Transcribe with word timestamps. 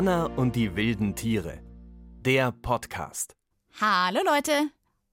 Anna 0.00 0.24
und 0.24 0.56
die 0.56 0.76
wilden 0.76 1.14
Tiere. 1.14 1.60
Der 2.24 2.52
Podcast. 2.52 3.36
Hallo 3.78 4.20
Leute. 4.24 4.70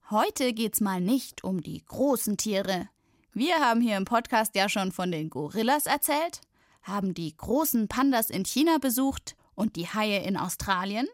Heute 0.08 0.54
geht's 0.54 0.80
mal 0.80 1.02
nicht 1.02 1.44
um 1.44 1.62
die 1.62 1.84
großen 1.84 2.38
Tiere. 2.38 2.88
Wir 3.34 3.56
haben 3.56 3.82
hier 3.82 3.98
im 3.98 4.06
Podcast 4.06 4.54
ja 4.54 4.70
schon 4.70 4.90
von 4.90 5.12
den 5.12 5.28
Gorillas 5.28 5.84
erzählt, 5.84 6.40
haben 6.80 7.12
die 7.12 7.36
großen 7.36 7.88
Pandas 7.88 8.30
in 8.30 8.46
China 8.46 8.78
besucht 8.78 9.36
und 9.54 9.76
die 9.76 9.88
Haie 9.88 10.22
in 10.22 10.38
Australien. 10.38 11.06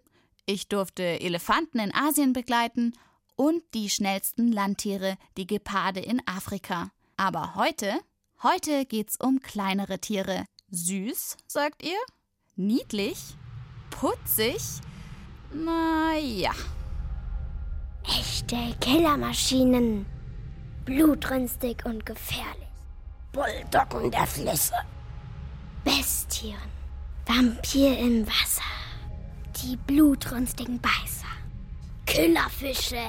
Ich 0.46 0.68
durfte 0.68 1.02
Elefanten 1.02 1.80
in 1.80 1.92
Asien 1.92 2.32
begleiten 2.32 2.92
und 3.34 3.60
die 3.74 3.90
schnellsten 3.90 4.52
Landtiere, 4.52 5.16
die 5.36 5.48
Geparde 5.48 5.98
in 5.98 6.22
Afrika. 6.28 6.92
Aber 7.16 7.56
heute, 7.56 7.98
heute 8.40 8.86
geht's 8.86 9.16
um 9.18 9.40
kleinere 9.40 9.98
Tiere. 9.98 10.44
Süß, 10.70 11.38
sagt 11.48 11.82
ihr? 11.82 11.98
Niedlich? 12.54 13.34
Putzig? 14.04 14.82
Na 15.50 16.14
ja. 16.18 16.52
Echte 18.06 18.76
Killermaschinen. 18.78 20.04
Blutrünstig 20.84 21.86
und 21.86 22.04
gefährlich. 22.04 22.68
Bulldoggen 23.32 24.10
der 24.10 24.26
Flüsse. 24.26 24.74
Bestien. 25.84 26.58
Vampir 27.24 27.96
im 27.98 28.26
Wasser. 28.26 28.74
Die 29.62 29.78
blutrünstigen 29.78 30.78
Beißer. 30.82 31.34
Killerfische. 32.04 33.06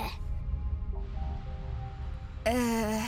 Äh, 2.45 3.01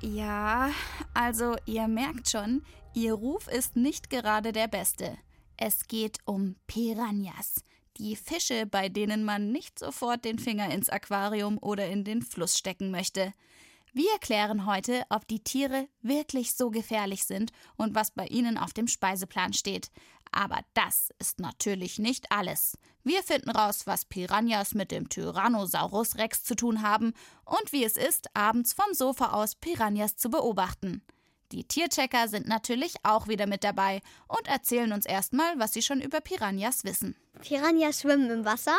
ja, 0.00 0.70
also 1.12 1.56
ihr 1.66 1.88
merkt 1.88 2.30
schon, 2.30 2.62
ihr 2.94 3.12
Ruf 3.12 3.48
ist 3.48 3.76
nicht 3.76 4.08
gerade 4.08 4.52
der 4.52 4.68
beste. 4.68 5.18
Es 5.56 5.86
geht 5.86 6.18
um 6.24 6.56
Piranhas, 6.66 7.62
die 7.96 8.16
Fische, 8.16 8.66
bei 8.66 8.88
denen 8.88 9.24
man 9.24 9.52
nicht 9.52 9.78
sofort 9.78 10.24
den 10.24 10.38
Finger 10.38 10.70
ins 10.70 10.88
Aquarium 10.88 11.58
oder 11.58 11.88
in 11.88 12.04
den 12.04 12.22
Fluss 12.22 12.58
stecken 12.58 12.90
möchte. 12.90 13.32
Wir 13.92 14.18
klären 14.20 14.66
heute, 14.66 15.04
ob 15.08 15.28
die 15.28 15.44
Tiere 15.44 15.86
wirklich 16.02 16.54
so 16.56 16.70
gefährlich 16.70 17.24
sind 17.24 17.52
und 17.76 17.94
was 17.94 18.10
bei 18.10 18.26
ihnen 18.26 18.58
auf 18.58 18.72
dem 18.72 18.88
Speiseplan 18.88 19.52
steht. 19.52 19.92
Aber 20.32 20.58
das 20.74 21.10
ist 21.20 21.38
natürlich 21.38 22.00
nicht 22.00 22.32
alles. 22.32 22.76
Wir 23.04 23.22
finden 23.22 23.50
raus, 23.50 23.86
was 23.86 24.04
Piranhas 24.04 24.74
mit 24.74 24.90
dem 24.90 25.08
Tyrannosaurus 25.08 26.16
Rex 26.16 26.42
zu 26.42 26.56
tun 26.56 26.82
haben 26.82 27.12
und 27.44 27.70
wie 27.70 27.84
es 27.84 27.96
ist, 27.96 28.34
abends 28.34 28.72
vom 28.72 28.92
Sofa 28.92 29.26
aus 29.26 29.54
Piranhas 29.54 30.16
zu 30.16 30.28
beobachten. 30.28 31.02
Die 31.52 31.64
Tierchecker 31.64 32.28
sind 32.28 32.48
natürlich 32.48 32.94
auch 33.02 33.28
wieder 33.28 33.46
mit 33.46 33.64
dabei 33.64 34.00
und 34.28 34.48
erzählen 34.48 34.92
uns 34.92 35.06
erstmal, 35.06 35.58
was 35.58 35.72
sie 35.72 35.82
schon 35.82 36.00
über 36.00 36.20
Piranhas 36.20 36.84
wissen. 36.84 37.16
Piranhas 37.42 38.00
schwimmen 38.00 38.30
im 38.30 38.44
Wasser. 38.44 38.78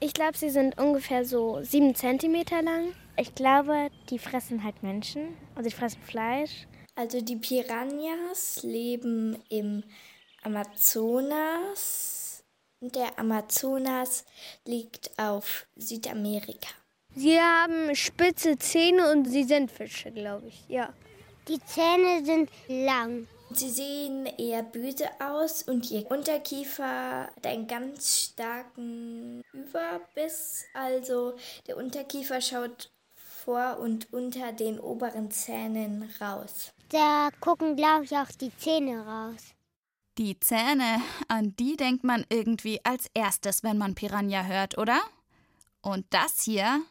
Ich 0.00 0.14
glaube, 0.14 0.36
sie 0.36 0.50
sind 0.50 0.78
ungefähr 0.78 1.24
so 1.24 1.62
sieben 1.62 1.94
Zentimeter 1.94 2.62
lang. 2.62 2.92
Ich 3.16 3.34
glaube, 3.34 3.90
die 4.08 4.18
fressen 4.18 4.64
halt 4.64 4.82
Menschen. 4.82 5.36
Also 5.54 5.68
die 5.68 5.76
fressen 5.76 6.02
Fleisch. 6.02 6.66
Also 6.94 7.20
die 7.20 7.36
Piranhas 7.36 8.62
leben 8.62 9.42
im 9.48 9.84
Amazonas. 10.42 12.42
Der 12.80 13.18
Amazonas 13.18 14.24
liegt 14.64 15.10
auf 15.18 15.66
Südamerika. 15.76 16.70
Sie 17.14 17.38
haben 17.38 17.94
spitze 17.94 18.56
Zähne 18.56 19.12
und 19.12 19.26
sie 19.26 19.44
sind 19.44 19.70
Fische, 19.70 20.10
glaube 20.12 20.48
ich. 20.48 20.64
Ja. 20.68 20.94
Die 21.50 21.58
Zähne 21.64 22.24
sind 22.24 22.48
lang. 22.68 23.26
Sie 23.50 23.70
sehen 23.70 24.26
eher 24.38 24.62
böse 24.62 25.08
aus 25.18 25.64
und 25.64 25.90
ihr 25.90 26.08
Unterkiefer 26.08 27.24
hat 27.24 27.44
einen 27.44 27.66
ganz 27.66 28.30
starken 28.30 29.42
Überbiss. 29.52 30.66
Also 30.74 31.34
der 31.66 31.76
Unterkiefer 31.76 32.40
schaut 32.40 32.92
vor 33.16 33.80
und 33.80 34.12
unter 34.12 34.52
den 34.52 34.78
oberen 34.78 35.32
Zähnen 35.32 36.08
raus. 36.20 36.72
Da 36.90 37.30
gucken, 37.40 37.74
glaube 37.74 38.04
ich, 38.04 38.12
auch 38.12 38.30
die 38.40 38.56
Zähne 38.56 39.04
raus. 39.04 39.42
Die 40.18 40.38
Zähne, 40.38 41.02
an 41.26 41.56
die 41.58 41.76
denkt 41.76 42.04
man 42.04 42.24
irgendwie 42.28 42.78
als 42.84 43.06
erstes, 43.12 43.64
wenn 43.64 43.76
man 43.76 43.96
Piranha 43.96 44.44
hört, 44.44 44.78
oder? 44.78 45.00
Und 45.82 46.06
das 46.10 46.42
hier, 46.42 46.82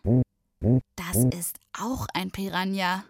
das 0.98 1.24
ist 1.34 1.59
auch 1.80 2.08
ein 2.14 2.31
Piranha. 2.31 3.06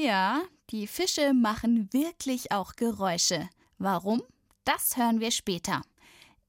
Ja, 0.00 0.42
die 0.70 0.86
Fische 0.86 1.34
machen 1.34 1.92
wirklich 1.92 2.52
auch 2.52 2.74
Geräusche. 2.76 3.48
Warum? 3.78 4.22
Das 4.62 4.96
hören 4.96 5.18
wir 5.18 5.32
später. 5.32 5.82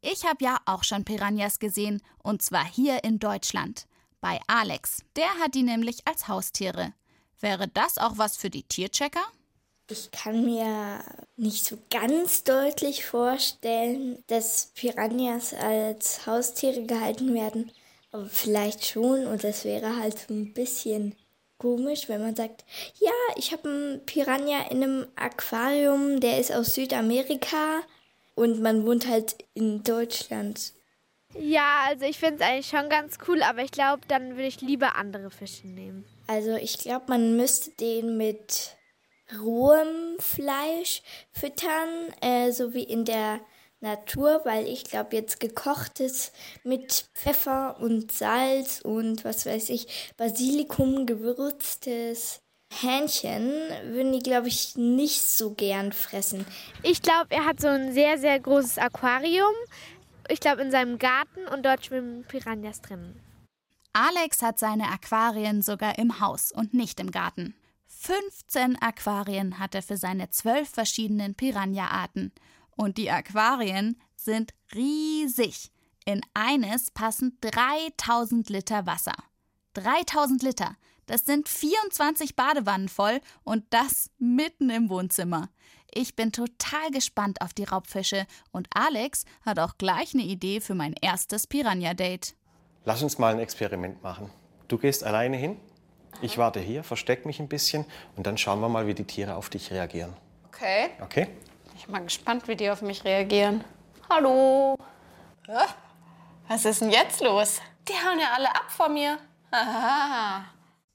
Ich 0.01 0.23
habe 0.23 0.43
ja 0.45 0.59
auch 0.65 0.83
schon 0.83 1.03
Piranhas 1.03 1.57
gesehen, 1.57 2.03
und 2.21 2.43
zwar 2.43 2.63
hier 2.63 3.03
in 3.03 3.17
Deutschland. 3.17 3.87
Bei 4.21 4.39
Alex. 4.45 4.99
Der 5.15 5.33
hat 5.39 5.55
die 5.55 5.63
nämlich 5.63 6.07
als 6.07 6.27
Haustiere. 6.27 6.93
Wäre 7.39 7.67
das 7.67 7.97
auch 7.97 8.19
was 8.19 8.37
für 8.37 8.51
die 8.51 8.61
Tierchecker? 8.61 9.25
Ich 9.89 10.11
kann 10.11 10.45
mir 10.45 11.03
nicht 11.35 11.65
so 11.65 11.79
ganz 11.89 12.43
deutlich 12.43 13.03
vorstellen, 13.03 14.23
dass 14.27 14.73
Piranhas 14.75 15.55
als 15.55 16.27
Haustiere 16.27 16.83
gehalten 16.83 17.33
werden. 17.33 17.71
Aber 18.11 18.27
vielleicht 18.27 18.85
schon 18.85 19.25
und 19.25 19.43
das 19.43 19.65
wäre 19.65 19.95
halt 19.95 20.19
so 20.19 20.35
ein 20.35 20.53
bisschen 20.53 21.15
komisch, 21.59 22.09
wenn 22.09 22.21
man 22.21 22.35
sagt, 22.35 22.65
ja, 22.99 23.11
ich 23.35 23.51
habe 23.51 23.69
einen 23.69 24.05
Piranha 24.05 24.67
in 24.71 24.81
einem 24.81 25.07
Aquarium, 25.15 26.19
der 26.19 26.39
ist 26.39 26.51
aus 26.51 26.73
Südamerika 26.73 27.81
und 28.33 28.61
man 28.61 28.85
wohnt 28.85 29.07
halt 29.07 29.35
in 29.53 29.83
Deutschland. 29.83 30.73
Ja, 31.37 31.83
also 31.87 32.05
ich 32.05 32.17
finde 32.17 32.37
es 32.37 32.41
eigentlich 32.41 32.67
schon 32.67 32.89
ganz 32.89 33.17
cool, 33.27 33.43
aber 33.43 33.61
ich 33.61 33.71
glaube, 33.71 34.01
dann 34.07 34.31
würde 34.31 34.47
ich 34.47 34.61
lieber 34.61 34.95
andere 34.95 35.29
Fische 35.29 35.67
nehmen. 35.67 36.05
Also 36.25 36.55
ich 36.55 36.79
glaube, 36.79 37.05
man 37.09 37.37
müsste 37.37 37.71
den 37.71 38.17
mit 38.17 38.75
rohem 39.39 40.17
Fleisch 40.17 41.03
füttern, 41.31 42.11
äh, 42.21 42.51
so 42.51 42.73
wie 42.73 42.83
in 42.83 43.05
der 43.05 43.41
Natur, 43.81 44.41
weil 44.43 44.67
ich 44.67 44.83
glaube, 44.83 45.15
jetzt 45.15 45.39
gekochtes 45.39 46.31
mit 46.63 47.05
Pfeffer 47.13 47.79
und 47.79 48.11
Salz 48.11 48.81
und 48.81 49.23
was 49.23 49.45
weiß 49.45 49.69
ich, 49.69 50.13
Basilikum 50.17 51.05
gewürztes 51.05 52.41
Hähnchen 52.71 53.51
würden 53.85 54.13
die, 54.13 54.19
glaube 54.19 54.47
ich, 54.47 54.75
nicht 54.75 55.21
so 55.21 55.53
gern 55.53 55.91
fressen. 55.91 56.45
Ich 56.83 57.01
glaube, 57.01 57.27
er 57.29 57.45
hat 57.45 57.59
so 57.59 57.67
ein 57.67 57.93
sehr, 57.93 58.17
sehr 58.17 58.39
großes 58.39 58.77
Aquarium. 58.77 59.53
Ich 60.27 60.39
glaube, 60.39 60.61
in 60.61 60.71
seinem 60.71 60.99
Garten 60.99 61.47
und 61.47 61.65
dort 61.65 61.85
schwimmen 61.85 62.25
Piranhas 62.25 62.81
drin. 62.81 63.19
Alex 63.93 64.43
hat 64.43 64.59
seine 64.59 64.89
Aquarien 64.89 65.63
sogar 65.63 65.97
im 65.97 66.19
Haus 66.19 66.51
und 66.51 66.73
nicht 66.73 66.99
im 66.99 67.09
Garten. 67.09 67.55
15 67.87 68.79
Aquarien 68.81 69.57
hat 69.57 69.73
er 69.73 69.81
für 69.81 69.97
seine 69.97 70.29
zwölf 70.29 70.69
verschiedenen 70.69 71.33
Piranha-Arten. 71.33 72.31
Und 72.79 72.97
die 72.97 73.11
Aquarien 73.11 73.97
sind 74.15 74.53
riesig. 74.73 75.69
In 76.05 76.21
eines 76.33 76.91
passen 76.91 77.37
3000 77.41 78.49
Liter 78.49 78.85
Wasser. 78.85 79.15
3000 79.73 80.43
Liter. 80.43 80.77
Das 81.05 81.25
sind 81.25 81.49
24 81.49 82.37
Badewannen 82.37 82.87
voll 82.87 83.19
und 83.43 83.65
das 83.71 84.11
mitten 84.17 84.69
im 84.69 84.89
Wohnzimmer. 84.89 85.49
Ich 85.93 86.15
bin 86.15 86.31
total 86.31 86.89
gespannt 86.91 87.41
auf 87.41 87.53
die 87.53 87.65
Raubfische 87.65 88.25
und 88.51 88.69
Alex 88.73 89.25
hat 89.45 89.59
auch 89.59 89.77
gleich 89.77 90.13
eine 90.13 90.23
Idee 90.23 90.61
für 90.61 90.73
mein 90.73 90.93
erstes 91.01 91.47
Piranha-Date. 91.47 92.33
Lass 92.85 93.03
uns 93.03 93.17
mal 93.17 93.33
ein 93.33 93.41
Experiment 93.41 94.01
machen. 94.01 94.29
Du 94.69 94.77
gehst 94.77 95.03
alleine 95.03 95.35
hin, 95.35 95.57
ich 96.21 96.37
warte 96.37 96.61
hier, 96.61 96.85
versteck 96.85 97.25
mich 97.25 97.41
ein 97.41 97.49
bisschen 97.49 97.83
und 98.15 98.25
dann 98.25 98.37
schauen 98.37 98.61
wir 98.61 98.69
mal, 98.69 98.87
wie 98.87 98.93
die 98.93 99.03
Tiere 99.03 99.35
auf 99.35 99.49
dich 99.49 99.69
reagieren. 99.69 100.13
Okay. 100.47 100.91
Okay? 101.01 101.27
Ich 101.89 101.91
bin 101.91 102.01
mal 102.01 102.05
gespannt, 102.05 102.47
wie 102.47 102.55
die 102.55 102.69
auf 102.69 102.83
mich 102.83 103.03
reagieren. 103.03 103.63
Hallo. 104.11 104.77
Was 106.47 106.63
ist 106.63 106.81
denn 106.81 106.91
jetzt 106.91 107.19
los? 107.19 107.61
Die 107.87 107.93
hauen 107.93 108.19
ja 108.19 108.27
alle 108.35 108.49
ab 108.51 108.69
vor 108.69 108.89
mir. 108.89 109.17
Aha. 109.49 110.45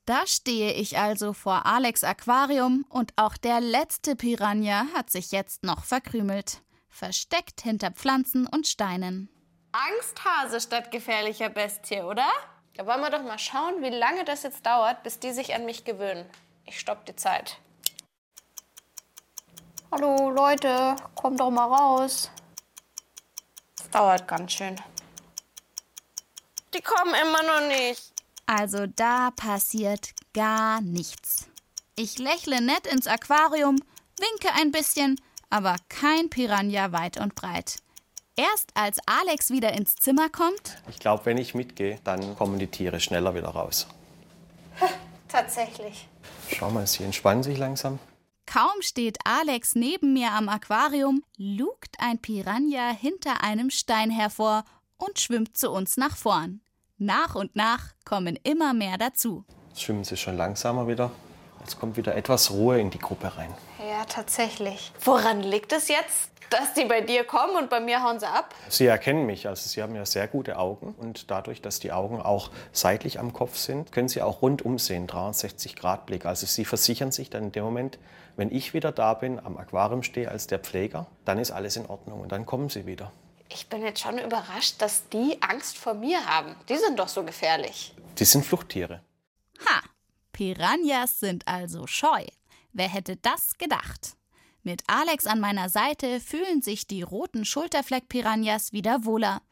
Da 0.06 0.24
stehe 0.24 0.72
ich 0.72 0.96
also 0.96 1.32
vor 1.32 1.66
Alex 1.66 2.04
Aquarium 2.04 2.86
und 2.88 3.12
auch 3.16 3.36
der 3.36 3.60
letzte 3.60 4.14
Piranha 4.14 4.86
hat 4.94 5.10
sich 5.10 5.32
jetzt 5.32 5.64
noch 5.64 5.82
verkrümelt. 5.82 6.62
Versteckt 6.88 7.62
hinter 7.62 7.90
Pflanzen 7.90 8.46
und 8.46 8.68
Steinen. 8.68 9.28
Angsthase 9.72 10.60
statt 10.60 10.92
gefährlicher 10.92 11.48
Bestie, 11.48 12.02
oder? 12.02 12.28
Da 12.76 12.86
wollen 12.86 13.00
wir 13.00 13.10
doch 13.10 13.24
mal 13.24 13.40
schauen, 13.40 13.82
wie 13.82 13.90
lange 13.90 14.24
das 14.24 14.44
jetzt 14.44 14.64
dauert, 14.64 15.02
bis 15.02 15.18
die 15.18 15.32
sich 15.32 15.56
an 15.56 15.64
mich 15.64 15.84
gewöhnen. 15.84 16.24
Ich 16.66 16.78
stopp 16.78 17.04
die 17.04 17.16
Zeit. 17.16 17.58
Hallo 19.96 20.28
Leute, 20.30 20.96
kommt 21.14 21.38
doch 21.38 21.50
mal 21.52 21.66
raus. 21.72 22.28
Das 23.76 23.90
dauert 23.90 24.26
ganz 24.26 24.52
schön. 24.52 24.74
Die 26.74 26.80
kommen 26.80 27.14
immer 27.14 27.44
noch 27.44 27.68
nicht. 27.68 28.12
Also 28.44 28.88
da 28.88 29.30
passiert 29.30 30.10
gar 30.32 30.80
nichts. 30.80 31.46
Ich 31.94 32.18
lächle 32.18 32.60
nett 32.60 32.88
ins 32.88 33.06
Aquarium, 33.06 33.76
winke 34.18 34.52
ein 34.60 34.72
bisschen, 34.72 35.20
aber 35.48 35.76
kein 35.88 36.28
Piranha 36.28 36.90
weit 36.90 37.20
und 37.20 37.36
breit. 37.36 37.76
Erst 38.34 38.72
als 38.74 38.98
Alex 39.06 39.50
wieder 39.50 39.74
ins 39.74 39.94
Zimmer 39.94 40.28
kommt, 40.28 40.76
Ich 40.90 40.98
glaube, 40.98 41.24
wenn 41.26 41.38
ich 41.38 41.54
mitgehe, 41.54 42.00
dann 42.02 42.34
kommen 42.34 42.58
die 42.58 42.66
Tiere 42.66 42.98
schneller 42.98 43.36
wieder 43.36 43.50
raus. 43.50 43.86
Tatsächlich. 45.28 46.08
Schau 46.48 46.70
mal, 46.70 46.84
sie 46.84 47.04
entspannen 47.04 47.44
sich 47.44 47.58
langsam. 47.58 48.00
Kaum 48.54 48.82
steht 48.82 49.18
Alex 49.24 49.74
neben 49.74 50.12
mir 50.12 50.30
am 50.30 50.48
Aquarium, 50.48 51.24
lugt 51.36 51.96
ein 51.98 52.18
Piranha 52.18 52.90
hinter 52.90 53.42
einem 53.42 53.68
Stein 53.68 54.10
hervor 54.10 54.64
und 54.96 55.18
schwimmt 55.18 55.56
zu 55.56 55.72
uns 55.72 55.96
nach 55.96 56.16
vorn. 56.16 56.60
Nach 56.96 57.34
und 57.34 57.56
nach 57.56 57.94
kommen 58.04 58.38
immer 58.44 58.72
mehr 58.72 58.96
dazu. 58.96 59.44
Schwimmen 59.74 60.04
sie 60.04 60.16
schon 60.16 60.36
langsamer 60.36 60.86
wieder. 60.86 61.10
Jetzt 61.64 61.80
kommt 61.80 61.96
wieder 61.96 62.14
etwas 62.14 62.50
Ruhe 62.50 62.78
in 62.78 62.90
die 62.90 62.98
Gruppe 62.98 63.36
rein. 63.38 63.52
Ja, 63.78 64.04
tatsächlich. 64.04 64.92
Woran 65.02 65.42
liegt 65.42 65.72
es 65.72 65.88
jetzt, 65.88 66.30
dass 66.50 66.74
die 66.74 66.84
bei 66.84 67.00
dir 67.00 67.24
kommen 67.24 67.56
und 67.56 67.70
bei 67.70 67.80
mir 67.80 68.02
hauen 68.02 68.20
sie 68.20 68.28
ab? 68.28 68.54
Sie 68.68 68.84
erkennen 68.84 69.24
mich, 69.24 69.48
also 69.48 69.66
Sie 69.66 69.82
haben 69.82 69.94
ja 69.94 70.04
sehr 70.04 70.28
gute 70.28 70.58
Augen 70.58 70.94
und 70.98 71.30
dadurch, 71.30 71.62
dass 71.62 71.80
die 71.80 71.90
Augen 71.90 72.20
auch 72.20 72.50
seitlich 72.72 73.18
am 73.18 73.32
Kopf 73.32 73.56
sind, 73.56 73.92
können 73.92 74.08
Sie 74.08 74.20
auch 74.20 74.42
rundum 74.42 74.78
sehen, 74.78 75.06
360 75.06 75.74
Grad 75.74 76.04
Blick. 76.04 76.26
Also 76.26 76.46
Sie 76.46 76.66
versichern 76.66 77.12
sich 77.12 77.30
dann 77.30 77.44
in 77.44 77.52
dem 77.52 77.64
Moment, 77.64 77.98
wenn 78.36 78.54
ich 78.54 78.74
wieder 78.74 78.92
da 78.92 79.14
bin, 79.14 79.40
am 79.44 79.56
Aquarium 79.56 80.02
stehe 80.02 80.30
als 80.30 80.46
der 80.46 80.58
Pfleger, 80.58 81.06
dann 81.24 81.38
ist 81.38 81.50
alles 81.50 81.76
in 81.76 81.86
Ordnung 81.86 82.20
und 82.20 82.30
dann 82.30 82.44
kommen 82.44 82.68
Sie 82.68 82.84
wieder. 82.84 83.10
Ich 83.48 83.68
bin 83.68 83.82
jetzt 83.82 84.00
schon 84.00 84.18
überrascht, 84.18 84.82
dass 84.82 85.08
die 85.08 85.38
Angst 85.40 85.78
vor 85.78 85.94
mir 85.94 86.26
haben. 86.26 86.56
Die 86.68 86.76
sind 86.76 86.98
doch 86.98 87.08
so 87.08 87.22
gefährlich. 87.22 87.94
Die 88.18 88.24
sind 88.24 88.44
Fluchttiere. 88.44 89.00
Ha! 89.66 89.80
Piranhas 90.34 91.20
sind 91.20 91.46
also 91.46 91.86
scheu. 91.86 92.24
Wer 92.72 92.88
hätte 92.88 93.16
das 93.16 93.56
gedacht? 93.56 94.16
Mit 94.64 94.82
Alex 94.88 95.26
an 95.26 95.38
meiner 95.38 95.68
Seite 95.68 96.18
fühlen 96.18 96.60
sich 96.60 96.88
die 96.88 97.02
roten 97.02 97.44
Schulterfleck-Piranhas 97.44 98.72
wieder 98.72 99.04
wohler. 99.04 99.42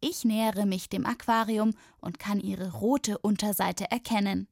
Ich 0.00 0.26
nähere 0.26 0.66
mich 0.66 0.90
dem 0.90 1.06
Aquarium 1.06 1.72
und 2.00 2.18
kann 2.18 2.38
ihre 2.38 2.74
rote 2.74 3.16
Unterseite 3.16 3.90
erkennen. 3.90 4.46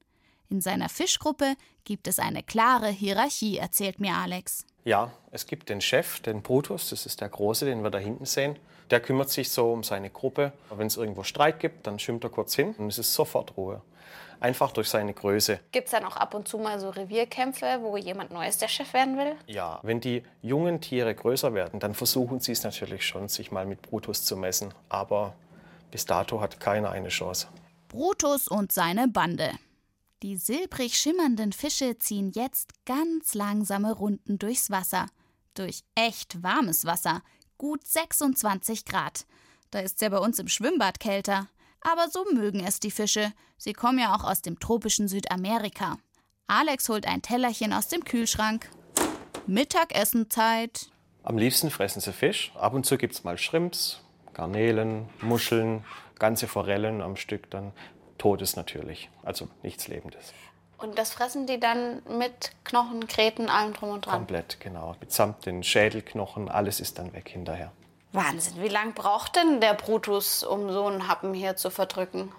In 0.48 0.62
seiner 0.62 0.88
Fischgruppe 0.88 1.54
gibt 1.84 2.08
es 2.08 2.18
eine 2.18 2.42
klare 2.42 2.88
Hierarchie, 2.88 3.58
erzählt 3.58 4.00
mir 4.00 4.14
Alex. 4.14 4.64
Ja, 4.84 5.12
es 5.32 5.44
gibt 5.44 5.68
den 5.68 5.82
Chef, 5.82 6.20
den 6.20 6.40
Brutus, 6.40 6.88
das 6.88 7.04
ist 7.04 7.20
der 7.20 7.28
Große, 7.28 7.66
den 7.66 7.82
wir 7.82 7.90
da 7.90 7.98
hinten 7.98 8.24
sehen. 8.24 8.56
Der 8.90 9.00
kümmert 9.00 9.28
sich 9.28 9.50
so 9.50 9.70
um 9.70 9.82
seine 9.82 10.08
Gruppe. 10.08 10.54
Wenn 10.70 10.86
es 10.86 10.96
irgendwo 10.96 11.24
Streit 11.24 11.60
gibt, 11.60 11.86
dann 11.86 11.98
schwimmt 11.98 12.24
er 12.24 12.30
kurz 12.30 12.54
hin 12.54 12.74
und 12.78 12.88
es 12.88 12.98
ist 12.98 13.12
sofort 13.12 13.58
Ruhe. 13.58 13.82
Einfach 14.44 14.72
durch 14.72 14.90
seine 14.90 15.14
Größe. 15.14 15.58
Gibt 15.72 15.86
es 15.86 15.92
dann 15.92 16.04
auch 16.04 16.18
ab 16.18 16.34
und 16.34 16.46
zu 16.46 16.58
mal 16.58 16.78
so 16.78 16.90
Revierkämpfe, 16.90 17.78
wo 17.80 17.96
jemand 17.96 18.30
Neues 18.30 18.58
der 18.58 18.68
Chef 18.68 18.92
werden 18.92 19.16
will? 19.16 19.36
Ja, 19.46 19.80
wenn 19.82 20.02
die 20.02 20.22
jungen 20.42 20.82
Tiere 20.82 21.14
größer 21.14 21.54
werden, 21.54 21.80
dann 21.80 21.94
versuchen 21.94 22.40
sie 22.40 22.52
es 22.52 22.62
natürlich 22.62 23.06
schon, 23.06 23.28
sich 23.28 23.52
mal 23.52 23.64
mit 23.64 23.80
Brutus 23.80 24.26
zu 24.26 24.36
messen. 24.36 24.74
Aber 24.90 25.34
bis 25.90 26.04
dato 26.04 26.42
hat 26.42 26.60
keiner 26.60 26.90
eine 26.90 27.08
Chance. 27.08 27.46
Brutus 27.88 28.46
und 28.46 28.70
seine 28.70 29.08
Bande. 29.08 29.50
Die 30.22 30.36
silbrig 30.36 30.98
schimmernden 30.98 31.54
Fische 31.54 31.96
ziehen 31.96 32.30
jetzt 32.34 32.84
ganz 32.84 33.32
langsame 33.32 33.94
Runden 33.94 34.38
durchs 34.38 34.68
Wasser. 34.68 35.06
Durch 35.54 35.84
echt 35.94 36.42
warmes 36.42 36.84
Wasser. 36.84 37.22
Gut 37.56 37.86
26 37.86 38.84
Grad. 38.84 39.24
Da 39.70 39.78
ist 39.78 40.02
ja 40.02 40.10
bei 40.10 40.18
uns 40.18 40.38
im 40.38 40.48
Schwimmbad 40.48 41.00
kälter. 41.00 41.48
Aber 41.84 42.08
so 42.08 42.24
mögen 42.32 42.64
es 42.66 42.80
die 42.80 42.90
Fische. 42.90 43.32
Sie 43.58 43.74
kommen 43.74 43.98
ja 43.98 44.14
auch 44.14 44.24
aus 44.24 44.42
dem 44.42 44.58
tropischen 44.58 45.06
Südamerika. 45.06 45.98
Alex 46.46 46.88
holt 46.88 47.06
ein 47.06 47.22
Tellerchen 47.22 47.72
aus 47.72 47.88
dem 47.88 48.04
Kühlschrank. 48.04 48.68
Mittagessenzeit. 49.46 50.88
Am 51.22 51.38
liebsten 51.38 51.70
fressen 51.70 52.00
sie 52.00 52.12
Fisch. 52.12 52.52
Ab 52.56 52.74
und 52.74 52.84
zu 52.84 52.96
gibt 52.96 53.14
es 53.14 53.22
mal 53.24 53.38
Shrimps, 53.38 54.00
Garnelen, 54.32 55.08
Muscheln, 55.20 55.84
ganze 56.18 56.48
Forellen 56.48 57.02
am 57.02 57.16
Stück 57.16 57.50
dann. 57.50 57.72
Totes 58.16 58.56
natürlich, 58.56 59.10
also 59.22 59.48
nichts 59.62 59.88
Lebendes. 59.88 60.32
Und 60.78 60.98
das 60.98 61.12
fressen 61.12 61.46
die 61.46 61.60
dann 61.60 62.02
mit 62.18 62.52
Knochen, 62.64 63.06
Kreten, 63.06 63.48
allem 63.48 63.72
drum 63.74 63.90
und 63.90 64.06
dran. 64.06 64.14
Komplett, 64.14 64.60
genau. 64.60 64.96
Mitsamt 65.00 65.46
den 65.46 65.62
Schädelknochen, 65.62 66.48
alles 66.48 66.80
ist 66.80 66.98
dann 66.98 67.12
weg 67.12 67.28
hinterher. 67.28 67.72
Wahnsinn, 68.14 68.62
wie 68.62 68.68
lang 68.68 68.94
braucht 68.94 69.34
denn 69.34 69.60
der 69.60 69.74
Brutus, 69.74 70.44
um 70.44 70.70
so 70.72 70.86
einen 70.86 71.08
Happen 71.08 71.34
hier 71.34 71.56
zu 71.56 71.68
verdrücken? 71.68 72.30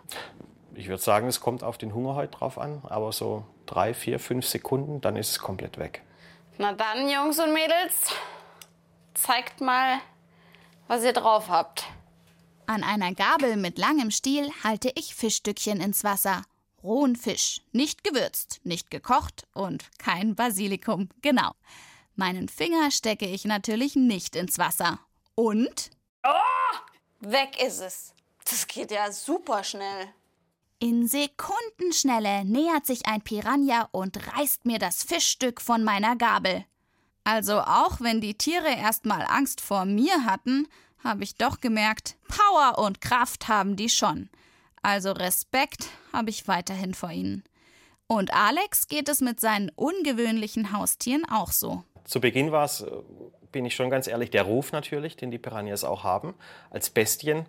Ich 0.73 0.87
würde 0.87 1.03
sagen, 1.03 1.27
es 1.27 1.41
kommt 1.41 1.63
auf 1.63 1.77
den 1.77 1.93
Hunger 1.93 2.15
heute 2.15 2.37
drauf 2.37 2.57
an, 2.57 2.81
aber 2.85 3.11
so 3.11 3.45
drei, 3.65 3.93
vier, 3.93 4.19
fünf 4.19 4.47
Sekunden, 4.47 5.01
dann 5.01 5.17
ist 5.17 5.31
es 5.31 5.39
komplett 5.39 5.77
weg. 5.77 6.01
Na 6.57 6.71
dann, 6.71 7.09
Jungs 7.09 7.39
und 7.39 7.53
Mädels, 7.53 8.13
zeigt 9.13 9.59
mal, 9.59 9.99
was 10.87 11.03
ihr 11.03 11.11
drauf 11.11 11.49
habt. 11.49 11.83
An 12.67 12.83
einer 12.83 13.13
Gabel 13.13 13.57
mit 13.57 13.77
langem 13.77 14.11
Stiel 14.11 14.49
halte 14.63 14.91
ich 14.95 15.13
Fischstückchen 15.13 15.81
ins 15.81 16.05
Wasser. 16.05 16.43
Rohen 16.83 17.17
Fisch, 17.17 17.61
nicht 17.73 18.05
gewürzt, 18.05 18.61
nicht 18.63 18.91
gekocht 18.91 19.45
und 19.53 19.89
kein 19.97 20.35
Basilikum, 20.35 21.09
genau. 21.21 21.51
Meinen 22.15 22.47
Finger 22.47 22.91
stecke 22.91 23.25
ich 23.25 23.43
natürlich 23.43 23.97
nicht 23.97 24.37
ins 24.37 24.57
Wasser. 24.57 24.99
Und 25.35 25.91
Weg 27.19 27.61
ist 27.61 27.79
es. 27.79 28.13
Das 28.49 28.67
geht 28.67 28.91
ja 28.91 29.11
super 29.11 29.63
schnell. 29.63 30.07
in 30.79 31.07
Sekundenschnelle 31.07 32.45
nähert 32.45 32.85
sich 32.85 33.05
ein 33.07 33.21
Piranha 33.21 33.87
und 33.91 34.35
reißt 34.37 34.65
mir 34.65 34.77
das 34.77 35.03
Fischstück 35.03 35.61
von 35.61 35.83
meiner 35.83 36.15
Gabel. 36.15 36.65
Also 37.23 37.59
auch 37.61 38.01
wenn 38.01 38.21
die 38.21 38.37
Tiere 38.37 38.67
erstmal 38.69 39.25
Angst 39.27 39.61
vor 39.61 39.85
mir 39.85 40.25
hatten, 40.25 40.67
habe 41.03 41.23
ich 41.23 41.35
doch 41.35 41.59
gemerkt, 41.59 42.17
Power 42.27 42.77
und 42.77 43.01
Kraft 43.01 43.47
haben 43.47 43.75
die 43.75 43.89
schon. 43.89 44.29
Also 44.83 45.11
Respekt 45.11 45.87
habe 46.13 46.29
ich 46.29 46.47
weiterhin 46.47 46.93
vor 46.93 47.09
ihnen. 47.11 47.43
Und 48.07 48.31
Alex 48.33 48.87
geht 48.87 49.09
es 49.09 49.21
mit 49.21 49.39
seinen 49.39 49.69
ungewöhnlichen 49.75 50.71
Haustieren 50.71 51.25
auch 51.25 51.51
so. 51.51 51.83
Zu 52.03 52.21
Beginn 52.21 52.51
war 52.51 52.65
es, 52.65 52.81
äh, 52.81 52.91
bin 53.55 53.63
ich 53.63 53.73
schon 53.73 53.89
ganz 53.89 54.07
ehrlich, 54.07 54.31
der 54.31 54.43
Ruf 54.43 54.73
natürlich, 54.73 55.15
den 55.15 55.31
die 55.31 55.37
Piranhas 55.37 55.85
auch 55.85 56.03
haben, 56.03 56.33
als 56.71 56.89
Bestien. 56.89 57.45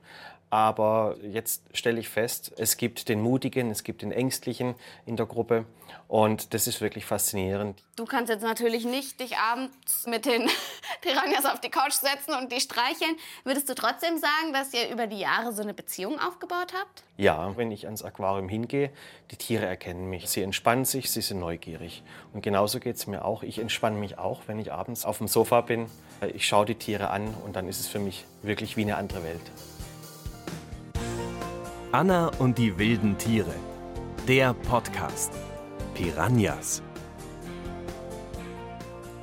Aber 0.48 1.16
jetzt 1.22 1.62
stelle 1.72 1.98
ich 1.98 2.08
fest, 2.08 2.52
es 2.56 2.76
gibt 2.76 3.08
den 3.08 3.20
Mutigen, 3.20 3.70
es 3.70 3.82
gibt 3.82 4.02
den 4.02 4.12
Ängstlichen 4.12 4.74
in 5.04 5.16
der 5.16 5.26
Gruppe. 5.26 5.66
Und 6.08 6.54
das 6.54 6.68
ist 6.68 6.80
wirklich 6.80 7.04
faszinierend. 7.04 7.82
Du 7.96 8.04
kannst 8.04 8.30
jetzt 8.30 8.42
natürlich 8.42 8.84
nicht 8.84 9.18
dich 9.18 9.38
abends 9.38 10.06
mit 10.06 10.24
den 10.24 10.48
Piranhas 11.00 11.46
auf 11.46 11.60
die 11.60 11.68
Couch 11.68 11.94
setzen 11.94 12.32
und 12.40 12.52
die 12.52 12.60
streicheln. 12.60 13.16
Würdest 13.42 13.68
du 13.68 13.74
trotzdem 13.74 14.18
sagen, 14.18 14.52
dass 14.52 14.72
ihr 14.72 14.88
über 14.90 15.08
die 15.08 15.18
Jahre 15.18 15.52
so 15.52 15.62
eine 15.62 15.74
Beziehung 15.74 16.20
aufgebaut 16.20 16.74
habt? 16.78 17.02
Ja, 17.16 17.56
wenn 17.56 17.72
ich 17.72 17.86
ans 17.86 18.04
Aquarium 18.04 18.48
hingehe, 18.48 18.90
die 19.32 19.36
Tiere 19.36 19.66
erkennen 19.66 20.08
mich. 20.08 20.28
Sie 20.28 20.42
entspannen 20.42 20.84
sich, 20.84 21.10
sie 21.10 21.22
sind 21.22 21.40
neugierig. 21.40 22.04
Und 22.32 22.42
genauso 22.42 22.78
geht 22.78 22.96
es 22.96 23.08
mir 23.08 23.24
auch. 23.24 23.42
Ich 23.42 23.58
entspanne 23.58 23.98
mich 23.98 24.16
auch, 24.16 24.42
wenn 24.46 24.60
ich 24.60 24.72
abends 24.72 25.04
auf 25.04 25.18
dem 25.18 25.26
Sofa 25.26 25.62
bin. 25.62 25.86
Ich 26.34 26.46
schaue 26.46 26.66
die 26.66 26.76
Tiere 26.76 27.10
an 27.10 27.34
und 27.44 27.56
dann 27.56 27.68
ist 27.68 27.80
es 27.80 27.88
für 27.88 27.98
mich 27.98 28.24
wirklich 28.42 28.76
wie 28.76 28.82
eine 28.82 28.96
andere 28.96 29.24
Welt. 29.24 29.42
Anna 31.96 32.28
und 32.40 32.58
die 32.58 32.76
wilden 32.76 33.16
Tiere. 33.16 33.54
Der 34.28 34.52
Podcast. 34.52 35.32
Piranhas. 35.94 36.82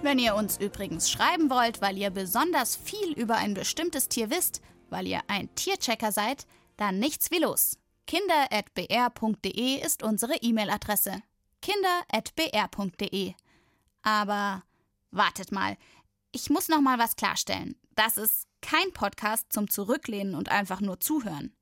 Wenn 0.01 0.17
ihr 0.17 0.33
uns 0.33 0.57
übrigens 0.57 1.11
schreiben 1.11 1.51
wollt, 1.51 1.83
weil 1.83 1.99
ihr 1.99 2.09
besonders 2.09 2.75
viel 2.75 3.11
über 3.13 3.35
ein 3.35 3.53
bestimmtes 3.53 4.09
Tier 4.09 4.31
wisst, 4.31 4.59
weil 4.89 5.05
ihr 5.05 5.21
ein 5.27 5.53
Tierchecker 5.53 6.11
seid, 6.11 6.47
dann 6.75 6.97
nichts 6.97 7.29
wie 7.29 7.37
los. 7.37 7.77
kinder.br.de 8.07 9.85
ist 9.85 10.01
unsere 10.01 10.37
E-Mail-Adresse. 10.37 11.21
kinder.br.de. 11.61 13.35
Aber 14.01 14.63
wartet 15.11 15.51
mal, 15.51 15.77
ich 16.31 16.49
muss 16.49 16.69
noch 16.69 16.81
mal 16.81 16.97
was 16.97 17.17
klarstellen. 17.17 17.75
Das 17.93 18.17
ist 18.17 18.47
kein 18.61 18.91
Podcast 18.93 19.53
zum 19.53 19.69
Zurücklehnen 19.69 20.33
und 20.33 20.49
einfach 20.49 20.81
nur 20.81 20.99
zuhören. 20.99 21.53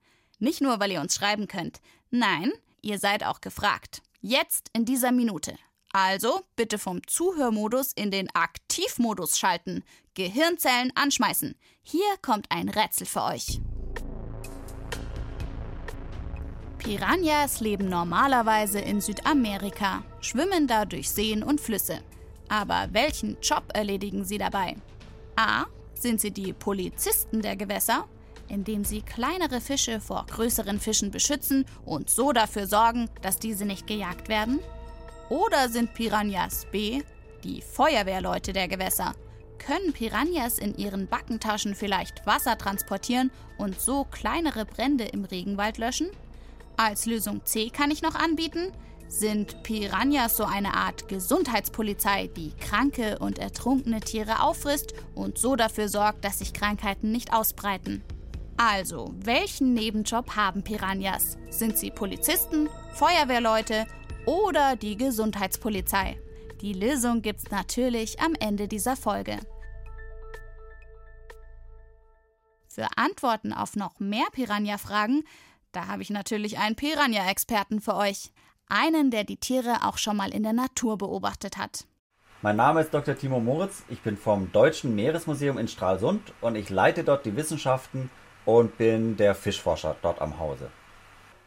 Nicht 0.42 0.60
nur, 0.60 0.80
weil 0.80 0.92
ihr 0.92 1.02
uns 1.02 1.14
schreiben 1.14 1.48
könnt. 1.48 1.82
Nein, 2.10 2.52
ihr 2.82 2.98
seid 2.98 3.24
auch 3.24 3.42
gefragt. 3.42 4.02
Jetzt 4.22 4.72
in 4.74 4.86
dieser 4.86 5.12
Minute. 5.12 5.56
Also 5.94 6.42
bitte 6.56 6.80
vom 6.80 7.06
Zuhörmodus 7.06 7.94
in 7.94 8.10
den 8.10 8.28
Aktivmodus 8.34 9.38
schalten. 9.38 9.84
Gehirnzellen 10.16 10.92
anschmeißen. 10.96 11.56
Hier 11.84 12.18
kommt 12.24 12.48
ein 12.50 12.70
Rätsel 12.70 13.06
für 13.06 13.22
euch. 13.22 13.62
Piranhas 16.80 17.60
leben 17.60 17.88
normalerweise 17.88 18.80
in 18.80 19.00
Südamerika, 19.00 20.04
schwimmen 20.22 20.66
da 20.66 20.86
durch 20.86 21.12
Seen 21.12 21.44
und 21.44 21.62
Flüsse. 21.62 22.02
Aber 22.50 22.88
welchen 22.94 23.38
Job 23.42 23.66
erledigen 23.76 24.26
sie 24.26 24.40
dabei? 24.40 24.76
A. 25.36 25.66
Sind 25.94 26.20
sie 26.20 26.32
die 26.32 26.52
Polizisten 26.52 27.44
der 27.44 27.56
Gewässer, 27.56 28.08
indem 28.51 28.84
sie 28.84 29.01
kleinere 29.01 29.62
Fische 29.62 30.01
vor 30.01 30.25
größeren 30.29 30.79
Fischen 30.79 31.10
beschützen 31.10 31.65
und 31.86 32.10
so 32.10 32.34
dafür 32.34 32.67
sorgen, 32.67 33.10
dass 33.22 33.39
diese 33.39 33.65
nicht 33.65 33.88
gejagt 33.88 34.27
werden? 34.29 34.60
Oder 35.29 35.70
sind 35.70 35.93
Piranhas 35.93 36.67
B. 36.72 37.01
die 37.43 37.62
Feuerwehrleute 37.62 38.51
der 38.53 38.67
Gewässer, 38.67 39.15
können 39.58 39.93
Piranhas 39.93 40.58
in 40.58 40.75
ihren 40.75 41.08
Backentaschen 41.08 41.75
vielleicht 41.75 42.25
Wasser 42.25 42.58
transportieren 42.58 43.31
und 43.58 43.79
so 43.79 44.05
kleinere 44.05 44.65
Brände 44.65 45.05
im 45.05 45.24
Regenwald 45.24 45.77
löschen? 45.77 46.10
Als 46.77 47.05
Lösung 47.05 47.46
C 47.46 47.70
kann 47.70 47.91
ich 47.91 48.01
noch 48.01 48.15
anbieten, 48.15 48.72
sind 49.08 49.62
Piranhas 49.63 50.36
so 50.36 50.46
eine 50.46 50.74
Art 50.74 51.08
Gesundheitspolizei, 51.08 52.27
die 52.36 52.53
kranke 52.60 53.20
und 53.20 53.39
ertrunkene 53.39 54.00
Tiere 54.00 54.41
auffrisst 54.41 54.93
und 55.15 55.38
so 55.38 55.55
dafür 55.55 55.89
sorgt, 55.89 56.25
dass 56.25 56.39
sich 56.39 56.53
Krankheiten 56.53 57.12
nicht 57.12 57.34
ausbreiten. 57.34 58.03
Also, 58.63 59.12
welchen 59.15 59.74
Nebenjob 59.74 60.36
haben 60.36 60.63
Piranhas? 60.63 61.39
Sind 61.50 61.80
sie 61.80 61.89
Polizisten, 61.89 62.70
Feuerwehrleute 62.94 63.88
oder 64.27 64.75
die 64.75 64.98
Gesundheitspolizei? 64.98 66.22
Die 66.62 66.74
Lösung 66.74 67.24
gibt's 67.24 67.50
natürlich 67.50 68.20
am 68.20 68.36
Ende 68.39 68.68
dieser 68.68 68.96
Folge. 68.96 69.39
Für 72.68 72.86
Antworten 72.98 73.51
auf 73.51 73.75
noch 73.75 74.00
mehr 74.00 74.27
Piranha-Fragen, 74.32 75.24
da 75.72 75.88
habe 75.88 76.03
ich 76.03 76.12
natürlich 76.12 76.60
einen 76.60 76.75
Piranha-Experten 76.75 77.82
für 77.82 77.96
euch. 77.96 78.32
Einen, 78.68 79.10
der 79.10 79.24
die 79.24 79.38
Tiere 79.38 79.88
auch 79.88 79.98
schon 79.98 80.18
mal 80.18 80.32
in 80.32 80.44
der 80.44 80.53
Natur 80.53 81.00
beobachtet 81.00 81.58
hat. 81.58 81.88
Mein 82.44 82.58
Name 82.58 82.82
ist 82.82 82.94
Dr. 82.94 83.15
Timo 83.15 83.39
Moritz. 83.39 83.82
Ich 83.89 84.01
bin 84.01 84.18
vom 84.18 84.51
Deutschen 84.51 84.94
Meeresmuseum 84.94 85.58
in 85.58 85.68
Stralsund 85.68 86.22
und 86.41 86.56
ich 86.56 86.70
leite 86.70 87.03
dort 87.03 87.25
die 87.25 87.36
Wissenschaften 87.36 88.12
und 88.46 88.78
bin 88.78 89.18
der 89.18 89.36
Fischforscher 89.36 89.96
dort 90.02 90.22
am 90.22 90.40
Hause. 90.40 90.70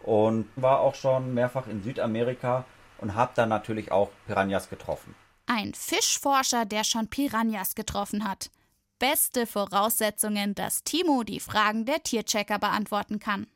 Und 0.03 0.49
war 0.57 0.81
auch 0.81 0.95
schon 0.95 1.35
mehrfach 1.35 1.67
in 1.67 1.83
Südamerika 1.83 2.65
und 2.99 3.15
habe 3.15 3.33
dann 3.35 3.49
natürlich 3.49 3.91
auch 3.91 4.11
Piranhas 4.27 4.69
getroffen. 4.69 5.15
Ein 5.47 5.75
Fischforscher, 5.75 6.65
der 6.65 6.85
schon 6.85 7.09
Piranhas 7.09 7.75
getroffen 7.75 8.29
hat. 8.29 8.51
Beste 8.99 9.47
Voraussetzungen, 9.47 10.55
dass 10.55 10.85
Timo 10.85 11.23
die 11.23 11.41
Fragen 11.41 11.85
der 11.85 12.03
Tierchecker 12.03 12.59
beantworten 12.59 13.19
kann. 13.19 13.47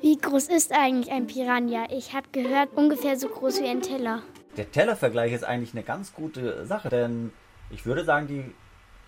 Wie 0.00 0.16
groß 0.16 0.48
ist 0.48 0.72
eigentlich 0.72 1.12
ein 1.12 1.26
Piranha? 1.26 1.86
Ich 1.90 2.12
habe 2.12 2.28
gehört, 2.32 2.70
ungefähr 2.74 3.18
so 3.18 3.28
groß 3.28 3.60
wie 3.60 3.68
ein 3.68 3.82
Teller. 3.82 4.22
Der 4.56 4.70
Tellervergleich 4.70 5.32
ist 5.32 5.44
eigentlich 5.44 5.72
eine 5.74 5.82
ganz 5.82 6.12
gute 6.12 6.66
Sache, 6.66 6.88
denn 6.88 7.32
ich 7.70 7.86
würde 7.86 8.04
sagen, 8.04 8.26
die 8.26 8.52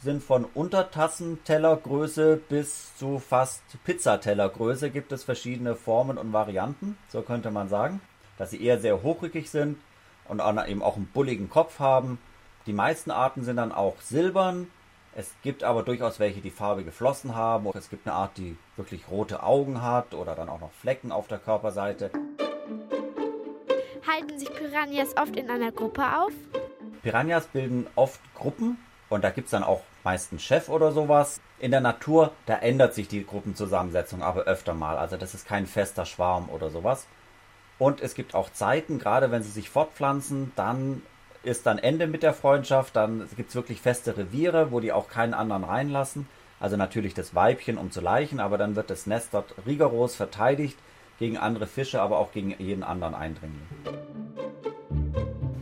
sind 0.04 0.22
von 0.22 0.44
Untertassentellergröße 0.44 2.36
bis 2.36 2.94
zu 2.96 3.18
fast 3.18 3.62
Pizzatellergröße 3.84 4.90
gibt 4.90 5.12
es 5.12 5.24
verschiedene 5.24 5.74
Formen 5.74 6.18
und 6.18 6.32
Varianten, 6.32 6.98
so 7.08 7.22
könnte 7.22 7.50
man 7.50 7.70
sagen, 7.70 8.02
dass 8.36 8.50
sie 8.50 8.62
eher 8.62 8.78
sehr 8.78 9.02
hochrückig 9.02 9.50
sind 9.50 9.78
und 10.28 10.42
eben 10.68 10.82
auch 10.82 10.96
einen 10.96 11.06
bulligen 11.06 11.48
Kopf 11.48 11.78
haben. 11.78 12.18
Die 12.66 12.74
meisten 12.74 13.10
Arten 13.10 13.44
sind 13.44 13.56
dann 13.56 13.72
auch 13.72 13.98
silbern. 14.00 14.68
Es 15.16 15.32
gibt 15.42 15.64
aber 15.64 15.82
durchaus 15.82 16.18
welche, 16.18 16.40
die 16.40 16.50
Farbe 16.50 16.84
geflossen 16.84 17.34
haben. 17.34 17.66
Es 17.74 17.88
gibt 17.88 18.06
eine 18.06 18.14
Art, 18.14 18.36
die 18.36 18.58
wirklich 18.76 19.08
rote 19.10 19.42
Augen 19.42 19.80
hat 19.80 20.12
oder 20.12 20.34
dann 20.34 20.50
auch 20.50 20.60
noch 20.60 20.72
Flecken 20.72 21.12
auf 21.12 21.28
der 21.28 21.38
Körperseite. 21.38 22.10
Halten 24.06 24.38
sich 24.38 24.52
Piranhas 24.52 25.16
oft 25.16 25.34
in 25.36 25.48
einer 25.48 25.72
Gruppe 25.72 26.02
auf? 26.18 26.32
Piranhas 27.02 27.46
bilden 27.46 27.86
oft 27.94 28.20
Gruppen 28.34 28.76
und 29.08 29.24
da 29.24 29.30
gibt 29.30 29.46
es 29.46 29.52
dann 29.52 29.62
auch 29.62 29.82
meist 30.04 30.30
einen 30.30 30.38
Chef 30.38 30.68
oder 30.68 30.92
sowas. 30.92 31.40
In 31.58 31.70
der 31.70 31.80
Natur, 31.80 32.32
da 32.46 32.56
ändert 32.56 32.94
sich 32.94 33.08
die 33.08 33.26
Gruppenzusammensetzung 33.26 34.22
aber 34.22 34.42
öfter 34.42 34.74
mal. 34.74 34.98
Also 34.98 35.16
das 35.16 35.34
ist 35.34 35.46
kein 35.46 35.66
fester 35.66 36.04
Schwarm 36.04 36.48
oder 36.50 36.70
sowas. 36.70 37.06
Und 37.78 38.00
es 38.00 38.14
gibt 38.14 38.34
auch 38.34 38.50
Zeiten, 38.52 38.98
gerade 38.98 39.30
wenn 39.30 39.42
sie 39.42 39.50
sich 39.50 39.68
fortpflanzen, 39.68 40.52
dann 40.54 41.02
ist 41.42 41.66
dann 41.66 41.78
Ende 41.78 42.06
mit 42.06 42.22
der 42.22 42.32
Freundschaft, 42.32 42.96
dann 42.96 43.28
gibt 43.36 43.50
es 43.50 43.54
wirklich 43.54 43.80
feste 43.80 44.16
Reviere, 44.16 44.70
wo 44.70 44.80
die 44.80 44.92
auch 44.92 45.08
keinen 45.08 45.34
anderen 45.34 45.64
reinlassen. 45.64 46.26
Also 46.60 46.76
natürlich 46.76 47.14
das 47.14 47.34
Weibchen, 47.34 47.76
um 47.76 47.90
zu 47.90 48.00
leichen, 48.00 48.40
aber 48.40 48.56
dann 48.56 48.76
wird 48.76 48.90
das 48.90 49.06
Nest 49.06 49.30
dort 49.32 49.54
rigoros 49.66 50.14
verteidigt 50.14 50.78
gegen 51.18 51.36
andere 51.36 51.66
Fische, 51.66 52.00
aber 52.00 52.18
auch 52.18 52.32
gegen 52.32 52.54
jeden 52.58 52.82
anderen 52.82 53.14
Eindringling. 53.14 53.66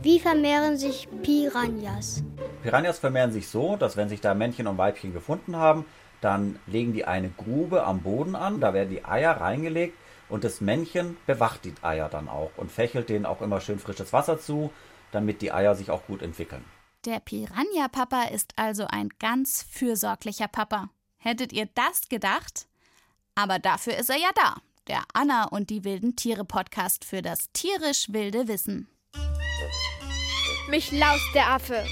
Wie 0.01 0.19
vermehren 0.19 0.77
sich 0.77 1.07
Piranhas? 1.21 2.23
Piranhas 2.63 2.99
vermehren 2.99 3.31
sich 3.31 3.49
so, 3.49 3.75
dass 3.75 3.97
wenn 3.97 4.09
sich 4.09 4.21
da 4.21 4.33
Männchen 4.33 4.67
und 4.67 4.77
Weibchen 4.77 5.13
gefunden 5.13 5.57
haben, 5.57 5.85
dann 6.21 6.57
legen 6.65 6.93
die 6.93 7.05
eine 7.05 7.29
Grube 7.29 7.83
am 7.83 8.01
Boden 8.01 8.35
an, 8.35 8.61
da 8.61 8.73
werden 8.73 8.89
die 8.89 9.03
Eier 9.03 9.33
reingelegt 9.33 9.97
und 10.29 10.43
das 10.43 10.61
Männchen 10.61 11.17
bewacht 11.27 11.65
die 11.65 11.73
Eier 11.81 12.09
dann 12.09 12.29
auch 12.29 12.51
und 12.55 12.71
fächelt 12.71 13.09
denen 13.09 13.25
auch 13.25 13.41
immer 13.41 13.59
schön 13.59 13.79
frisches 13.79 14.13
Wasser 14.13 14.39
zu, 14.39 14.71
damit 15.11 15.41
die 15.41 15.51
Eier 15.51 15.75
sich 15.75 15.91
auch 15.91 16.05
gut 16.07 16.21
entwickeln. 16.21 16.63
Der 17.05 17.19
Piranha-Papa 17.19 18.29
ist 18.33 18.53
also 18.55 18.87
ein 18.87 19.09
ganz 19.19 19.63
fürsorglicher 19.69 20.47
Papa. 20.47 20.89
Hättet 21.17 21.51
ihr 21.51 21.67
das 21.75 22.07
gedacht? 22.07 22.67
Aber 23.35 23.59
dafür 23.59 23.97
ist 23.97 24.09
er 24.09 24.17
ja 24.17 24.29
da. 24.35 24.55
Der 24.87 25.03
Anna 25.13 25.45
und 25.45 25.69
die 25.69 25.83
wilden 25.83 26.15
Tiere 26.15 26.45
Podcast 26.45 27.03
für 27.03 27.21
das 27.21 27.49
tierisch 27.51 28.07
wilde 28.09 28.47
Wissen. 28.47 28.87
Mich 30.69 30.91
laust 30.91 31.27
der 31.35 31.49
Affe. 31.49 31.85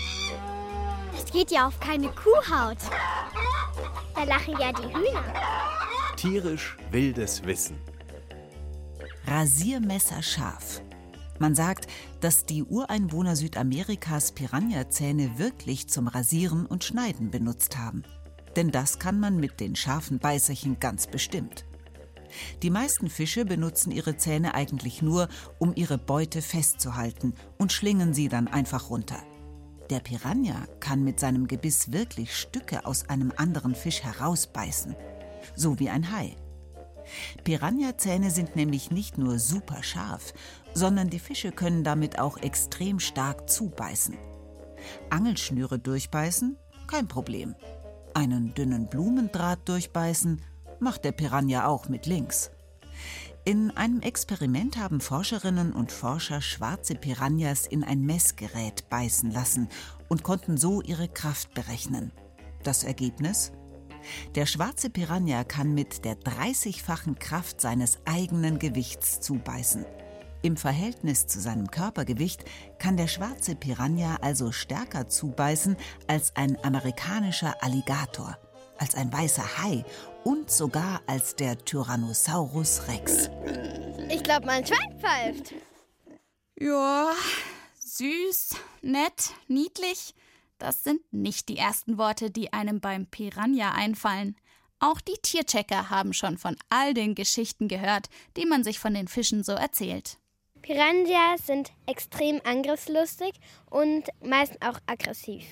Das 1.32 1.40
geht 1.40 1.52
ja 1.52 1.66
auf 1.66 1.80
keine 1.80 2.10
Kuhhaut. 2.10 2.78
Da 4.16 4.24
lachen 4.26 4.54
ja 4.60 4.74
die 4.74 4.94
Hühner. 4.94 5.24
Tierisch 6.18 6.76
wildes 6.92 7.46
Wissen. 7.46 7.78
Rasiermesser 9.26 10.22
scharf. 10.22 10.82
Man 11.40 11.56
sagt, 11.56 11.88
dass 12.20 12.46
die 12.46 12.64
Ureinwohner 12.64 13.38
Südamerikas 13.38 14.34
Piranhazähne 14.34 15.40
wirklich 15.40 15.88
zum 15.88 16.10
Rasieren 16.10 16.66
und 16.66 16.84
Schneiden 16.84 17.32
benutzt 17.32 17.78
haben. 17.78 18.04
Denn 18.58 18.70
das 18.70 19.00
kann 19.00 19.18
man 19.22 19.38
mit 19.38 19.62
den 19.62 19.78
scharfen 19.78 20.20
Beißerchen 20.20 20.82
ganz 20.82 21.08
bestimmt. 21.08 21.64
Die 22.62 22.70
meisten 22.70 23.10
Fische 23.10 23.46
benutzen 23.46 23.92
ihre 23.92 24.18
Zähne 24.18 24.54
eigentlich 24.54 25.02
nur, 25.02 25.30
um 25.60 25.74
ihre 25.76 25.98
Beute 25.98 26.42
festzuhalten 26.42 27.36
und 27.58 27.72
schlingen 27.72 28.14
sie 28.14 28.28
dann 28.28 28.50
einfach 28.50 28.90
runter. 28.90 29.24
Der 29.91 30.00
Piranha 30.00 30.67
kann 30.79 31.03
mit 31.03 31.19
seinem 31.19 31.50
Gebiss 31.50 31.91
wirklich 31.91 32.33
Stücke 32.33 32.86
aus 32.86 33.10
einem 33.10 33.33
anderen 33.36 33.75
Fisch 33.75 34.01
herausbeißen, 34.03 34.95
so 35.53 35.79
wie 35.79 35.89
ein 35.89 36.13
Hai. 36.13 36.38
Piranha-Zähne 37.43 38.31
sind 38.31 38.55
nämlich 38.55 38.89
nicht 38.89 39.17
nur 39.17 39.38
super 39.38 39.83
scharf, 39.83 40.33
sondern 40.74 41.10
die 41.10 41.19
Fische 41.19 41.51
können 41.51 41.83
damit 41.83 42.19
auch 42.19 42.38
extrem 42.38 43.01
stark 43.01 43.50
zubeißen. 43.50 44.17
Angelschnüre 45.10 45.77
durchbeißen? 45.77 46.55
Kein 46.88 47.10
Problem. 47.10 47.53
Einen 48.13 48.53
dünnen 48.53 48.88
Blumendraht 48.88 49.67
durchbeißen? 49.67 50.41
Macht 50.79 51.03
der 51.03 51.12
Piranha 51.12 51.67
auch 51.67 51.89
mit 51.89 52.05
links. 52.05 52.50
In 53.43 53.75
einem 53.75 54.01
Experiment 54.01 54.77
haben 54.77 55.01
Forscherinnen 55.01 55.74
und 55.74 55.91
Forscher 55.91 56.41
schwarze 56.41 56.93
Piranhas 56.93 57.65
in 57.65 57.83
ein 57.83 58.05
Messgerät 58.05 58.88
beißen 58.89 59.31
lassen 59.31 59.67
und 60.10 60.21
konnten 60.21 60.57
so 60.57 60.83
ihre 60.83 61.07
Kraft 61.07 61.55
berechnen. 61.55 62.12
Das 62.62 62.83
Ergebnis? 62.83 63.51
Der 64.36 64.45
schwarze 64.45 64.91
Piranha 64.91 65.43
kann 65.43 65.74
mit 65.74 66.05
der 66.05 66.19
30-fachen 66.19 67.17
Kraft 67.17 67.62
seines 67.62 67.98
eigenen 68.05 68.60
Gewichts 68.60 69.21
zubeißen. 69.21 69.86
Im 70.43 70.55
Verhältnis 70.55 71.25
zu 71.25 71.39
seinem 71.39 71.71
Körpergewicht 71.71 72.45
kann 72.77 72.95
der 72.95 73.07
schwarze 73.07 73.55
Piranha 73.55 74.17
also 74.21 74.51
stärker 74.51 75.07
zubeißen 75.07 75.77
als 76.05 76.36
ein 76.36 76.63
amerikanischer 76.63 77.55
Alligator, 77.63 78.38
als 78.77 78.93
ein 78.93 79.12
weißer 79.12 79.57
Hai 79.63 79.83
und 80.24 80.51
sogar 80.51 81.01
als 81.08 81.36
der 81.36 81.58
Tyrannosaurus 81.58 82.88
Rex. 82.88 83.30
Ich 84.10 84.24
glaube, 84.24 84.46
mein 84.46 84.66
Schwein 84.66 85.00
pfeift. 85.00 85.54
Ja, 86.60 87.12
süß, 87.80 88.56
nett, 88.82 89.32
niedlich. 89.48 90.13
Das 90.58 90.84
sind 90.84 91.01
nicht 91.12 91.50
die 91.50 91.58
ersten 91.58 91.98
Worte, 91.98 92.30
die 92.30 92.54
einem 92.54 92.80
beim 92.80 93.08
Piranha 93.08 93.72
einfallen. 93.72 94.36
Auch 94.80 95.01
die 95.01 95.18
Tierchecker 95.22 95.90
haben 95.90 96.13
schon 96.13 96.38
von 96.38 96.56
all 96.70 96.94
den 96.94 97.16
Geschichten 97.16 97.68
gehört, 97.68 98.10
die 98.38 98.46
man 98.46 98.63
sich 98.63 98.80
von 98.80 98.94
den 98.94 99.08
Fischen 99.08 99.44
so 99.44 99.54
erzählt. 99.54 100.18
Piranhas 100.62 101.48
sind 101.48 101.72
extrem 101.88 102.42
angriffslustig 102.44 103.34
und 103.70 104.04
meist 104.24 104.62
auch 104.63 104.80
aggressiv. 104.86 105.44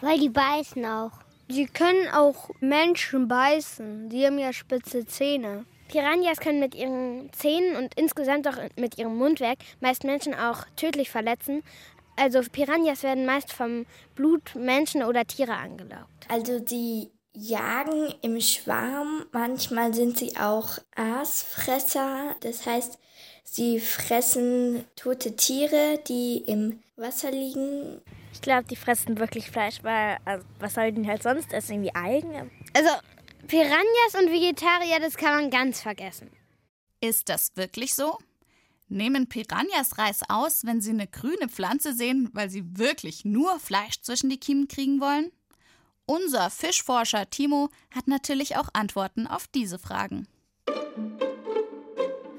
Weil 0.00 0.18
die 0.18 0.30
beißen 0.30 0.84
auch. 0.84 1.23
Die 1.48 1.66
können 1.66 2.08
auch 2.08 2.50
Menschen 2.60 3.28
beißen. 3.28 4.08
Die 4.08 4.26
haben 4.26 4.38
ja 4.38 4.52
spitze 4.52 5.04
Zähne. 5.06 5.66
Piranhas 5.88 6.38
können 6.40 6.60
mit 6.60 6.74
ihren 6.74 7.30
Zähnen 7.32 7.76
und 7.76 7.94
insgesamt 7.96 8.48
auch 8.48 8.56
mit 8.76 8.98
ihrem 8.98 9.16
Mundwerk 9.16 9.58
meist 9.80 10.04
Menschen 10.04 10.34
auch 10.34 10.64
tödlich 10.76 11.10
verletzen. 11.10 11.62
Also 12.16 12.40
Piranhas 12.50 13.02
werden 13.02 13.26
meist 13.26 13.52
vom 13.52 13.86
Blut 14.14 14.54
Menschen 14.54 15.02
oder 15.02 15.24
Tiere 15.24 15.54
angelaugt. 15.54 16.26
Also 16.28 16.60
die 16.60 17.10
jagen 17.34 18.14
im 18.22 18.40
Schwarm. 18.40 19.26
Manchmal 19.32 19.92
sind 19.92 20.18
sie 20.18 20.36
auch 20.36 20.78
Aasfresser. 20.94 22.36
Das 22.40 22.64
heißt, 22.66 22.98
sie 23.44 23.80
fressen 23.80 24.84
tote 24.96 25.36
Tiere, 25.36 26.00
die 26.06 26.38
im 26.46 26.80
Wasser 26.96 27.30
liegen. 27.30 28.00
Ich 28.34 28.40
glaube, 28.42 28.64
die 28.68 28.76
fressen 28.76 29.18
wirklich 29.18 29.50
Fleisch, 29.50 29.82
weil 29.82 30.18
also, 30.24 30.44
was 30.58 30.74
soll 30.74 30.92
denn 30.92 31.06
halt 31.06 31.22
sonst 31.22 31.52
essen? 31.52 31.84
Irgendwie 31.84 31.94
Algen? 31.94 32.50
Also 32.74 32.90
Piranhas 33.46 34.14
und 34.20 34.30
Vegetarier, 34.30 34.98
das 35.00 35.16
kann 35.16 35.40
man 35.40 35.50
ganz 35.50 35.80
vergessen. 35.80 36.30
Ist 37.00 37.28
das 37.28 37.56
wirklich 37.56 37.94
so? 37.94 38.18
Nehmen 38.88 39.28
Piranhas 39.28 39.98
Reis 39.98 40.22
aus, 40.28 40.66
wenn 40.66 40.80
sie 40.80 40.90
eine 40.90 41.06
grüne 41.06 41.48
Pflanze 41.48 41.94
sehen, 41.94 42.28
weil 42.32 42.50
sie 42.50 42.64
wirklich 42.76 43.24
nur 43.24 43.58
Fleisch 43.60 44.02
zwischen 44.02 44.30
die 44.30 44.40
Kiemen 44.40 44.68
kriegen 44.68 45.00
wollen? 45.00 45.30
Unser 46.04 46.50
Fischforscher 46.50 47.30
Timo 47.30 47.70
hat 47.94 48.08
natürlich 48.08 48.56
auch 48.56 48.68
Antworten 48.72 49.26
auf 49.26 49.46
diese 49.46 49.78
Fragen. 49.78 50.26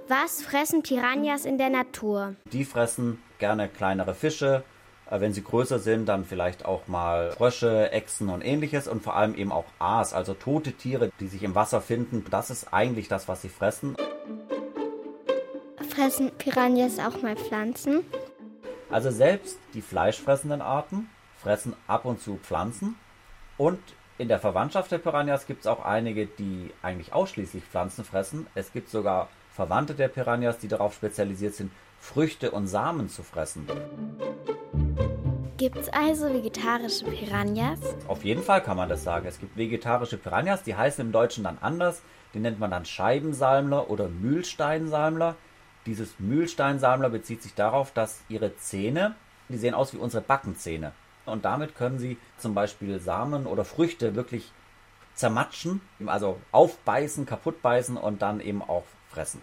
Was 0.08 0.44
fressen 0.44 0.84
Piranhas 0.84 1.46
in 1.46 1.58
der 1.58 1.70
Natur? 1.70 2.36
Die 2.52 2.66
fressen 2.66 3.22
gerne 3.40 3.70
kleinere 3.70 4.14
Fische. 4.14 4.64
Äh, 5.10 5.20
wenn 5.20 5.34
sie 5.34 5.44
größer 5.44 5.80
sind, 5.80 6.08
dann 6.08 6.26
vielleicht 6.26 6.66
auch 6.66 6.88
mal 6.88 7.32
Frösche, 7.32 7.92
Echsen 7.92 8.30
und 8.30 8.42
ähnliches 8.42 8.88
und 8.88 9.04
vor 9.04 9.16
allem 9.16 9.36
eben 9.36 9.52
auch 9.52 9.66
Aas, 9.80 10.14
also 10.14 10.34
tote 10.34 10.74
Tiere, 10.74 11.12
die 11.20 11.28
sich 11.28 11.44
im 11.44 11.56
Wasser 11.56 11.82
finden. 11.82 12.26
Das 12.30 12.50
ist 12.50 12.74
eigentlich 12.74 13.08
das, 13.08 13.28
was 13.28 13.42
sie 13.42 13.50
fressen. 13.50 13.96
Fressen 15.90 16.32
Piranhas 16.38 17.00
auch 17.00 17.22
mal 17.22 17.36
Pflanzen? 17.36 18.02
Also 18.90 19.12
selbst 19.12 19.58
die 19.74 19.82
fleischfressenden 19.82 20.62
Arten 20.62 21.10
fressen 21.38 21.74
ab 21.88 22.06
und 22.06 22.22
zu 22.22 22.38
Pflanzen. 22.42 22.96
Und 23.58 23.80
in 24.18 24.28
der 24.28 24.40
Verwandtschaft 24.40 24.92
der 24.92 24.98
Piranhas 24.98 25.46
gibt 25.46 25.62
es 25.62 25.68
auch 25.68 25.84
einige, 25.84 26.26
die 26.26 26.72
eigentlich 26.82 27.14
ausschließlich 27.14 27.64
Pflanzen 27.64 28.04
fressen. 28.04 28.48
Es 28.56 28.74
gibt 28.74 28.90
sogar 28.90 29.30
Verwandte 29.54 29.94
der 29.94 30.08
Piranhas, 30.08 30.58
die 30.58 30.68
darauf 30.68 30.94
spezialisiert 30.94 31.56
sind, 31.56 31.72
Früchte 32.00 32.52
und 32.52 32.68
Samen 32.68 33.10
zu 33.10 33.24
fressen. 33.24 33.68
Gibt 35.66 35.78
es 35.78 35.90
also 35.90 36.32
vegetarische 36.32 37.06
Piranhas? 37.06 37.80
Auf 38.08 38.24
jeden 38.24 38.44
Fall 38.44 38.62
kann 38.62 38.78
man 38.78 38.88
das 38.88 39.04
sagen. 39.04 39.26
Es 39.26 39.40
gibt 39.40 39.58
vegetarische 39.58 40.16
Piranhas, 40.16 40.62
die 40.62 40.76
heißen 40.76 41.04
im 41.04 41.12
Deutschen 41.12 41.44
dann 41.44 41.58
anders. 41.60 42.04
Die 42.36 42.40
nennt 42.40 42.60
man 42.60 42.70
dann 42.70 42.86
Scheibensalmler 42.86 43.90
oder 43.90 44.08
Mühlsteinsalmler. 44.08 45.34
Dieses 45.88 46.20
Mühlsteinsalmler 46.20 47.10
bezieht 47.10 47.42
sich 47.42 47.56
darauf, 47.56 47.92
dass 47.92 48.22
ihre 48.30 48.56
Zähne, 48.58 49.16
die 49.50 49.58
sehen 49.58 49.74
aus 49.74 49.92
wie 49.92 49.98
unsere 49.98 50.22
Backenzähne. 50.22 50.92
Und 51.26 51.46
damit 51.46 51.76
können 51.76 51.98
sie 51.98 52.20
zum 52.38 52.54
Beispiel 52.54 53.00
Samen 53.00 53.48
oder 53.48 53.66
Früchte 53.66 54.14
wirklich 54.14 54.52
zermatschen, 55.16 55.82
also 56.06 56.40
aufbeißen, 56.52 57.26
kaputtbeißen 57.26 57.98
und 57.98 58.22
dann 58.22 58.40
eben 58.40 58.62
auch 58.62 58.84
fressen. 59.10 59.42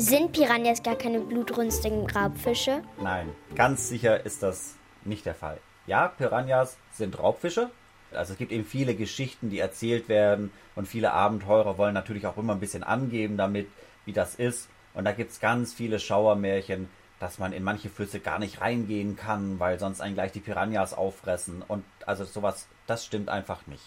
Sind 0.00 0.30
Piranhas 0.30 0.84
gar 0.84 0.94
keine 0.94 1.18
blutrünstigen 1.18 2.08
Raubfische? 2.08 2.82
Nein, 3.02 3.34
ganz 3.56 3.88
sicher 3.88 4.24
ist 4.24 4.44
das 4.44 4.76
nicht 5.04 5.26
der 5.26 5.34
Fall. 5.34 5.58
Ja, 5.88 6.06
Piranhas 6.06 6.78
sind 6.92 7.18
Raubfische. 7.18 7.72
Also 8.12 8.34
es 8.34 8.38
gibt 8.38 8.52
eben 8.52 8.64
viele 8.64 8.94
Geschichten, 8.94 9.50
die 9.50 9.58
erzählt 9.58 10.08
werden 10.08 10.52
und 10.76 10.86
viele 10.86 11.12
Abenteurer 11.12 11.78
wollen 11.78 11.94
natürlich 11.94 12.28
auch 12.28 12.36
immer 12.36 12.52
ein 12.52 12.60
bisschen 12.60 12.84
angeben 12.84 13.36
damit, 13.36 13.66
wie 14.04 14.12
das 14.12 14.36
ist. 14.36 14.68
Und 14.94 15.04
da 15.04 15.10
gibt 15.10 15.32
es 15.32 15.40
ganz 15.40 15.74
viele 15.74 15.98
Schauermärchen, 15.98 16.88
dass 17.18 17.40
man 17.40 17.52
in 17.52 17.64
manche 17.64 17.88
Flüsse 17.88 18.20
gar 18.20 18.38
nicht 18.38 18.60
reingehen 18.60 19.16
kann, 19.16 19.58
weil 19.58 19.80
sonst 19.80 20.00
einen 20.00 20.14
gleich 20.14 20.30
die 20.30 20.38
Piranhas 20.38 20.94
auffressen. 20.94 21.64
Und 21.66 21.82
also 22.06 22.22
sowas, 22.22 22.68
das 22.86 23.04
stimmt 23.04 23.30
einfach 23.30 23.66
nicht. 23.66 23.82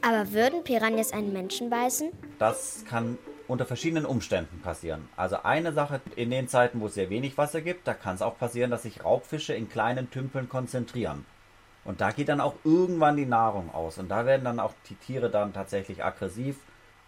Aber 0.00 0.32
würden 0.32 0.62
Piranhas 0.62 1.12
einen 1.12 1.32
Menschen 1.32 1.70
beißen? 1.70 2.12
Das 2.38 2.84
kann 2.88 3.18
unter 3.52 3.66
verschiedenen 3.66 4.06
Umständen 4.06 4.60
passieren. 4.62 5.08
Also 5.14 5.42
eine 5.42 5.72
Sache 5.72 6.00
in 6.16 6.30
den 6.30 6.48
Zeiten, 6.48 6.80
wo 6.80 6.86
es 6.86 6.94
sehr 6.94 7.10
wenig 7.10 7.36
Wasser 7.36 7.60
gibt, 7.60 7.86
da 7.86 7.92
kann 7.92 8.14
es 8.14 8.22
auch 8.22 8.38
passieren, 8.38 8.70
dass 8.70 8.82
sich 8.82 9.04
Raubfische 9.04 9.52
in 9.52 9.68
kleinen 9.68 10.10
Tümpeln 10.10 10.48
konzentrieren. 10.48 11.26
Und 11.84 12.00
da 12.00 12.12
geht 12.12 12.30
dann 12.30 12.40
auch 12.40 12.54
irgendwann 12.64 13.16
die 13.16 13.26
Nahrung 13.26 13.72
aus. 13.74 13.98
Und 13.98 14.08
da 14.08 14.24
werden 14.24 14.44
dann 14.44 14.58
auch 14.58 14.72
die 14.88 14.94
Tiere 14.94 15.28
dann 15.28 15.52
tatsächlich 15.52 16.02
aggressiv. 16.02 16.56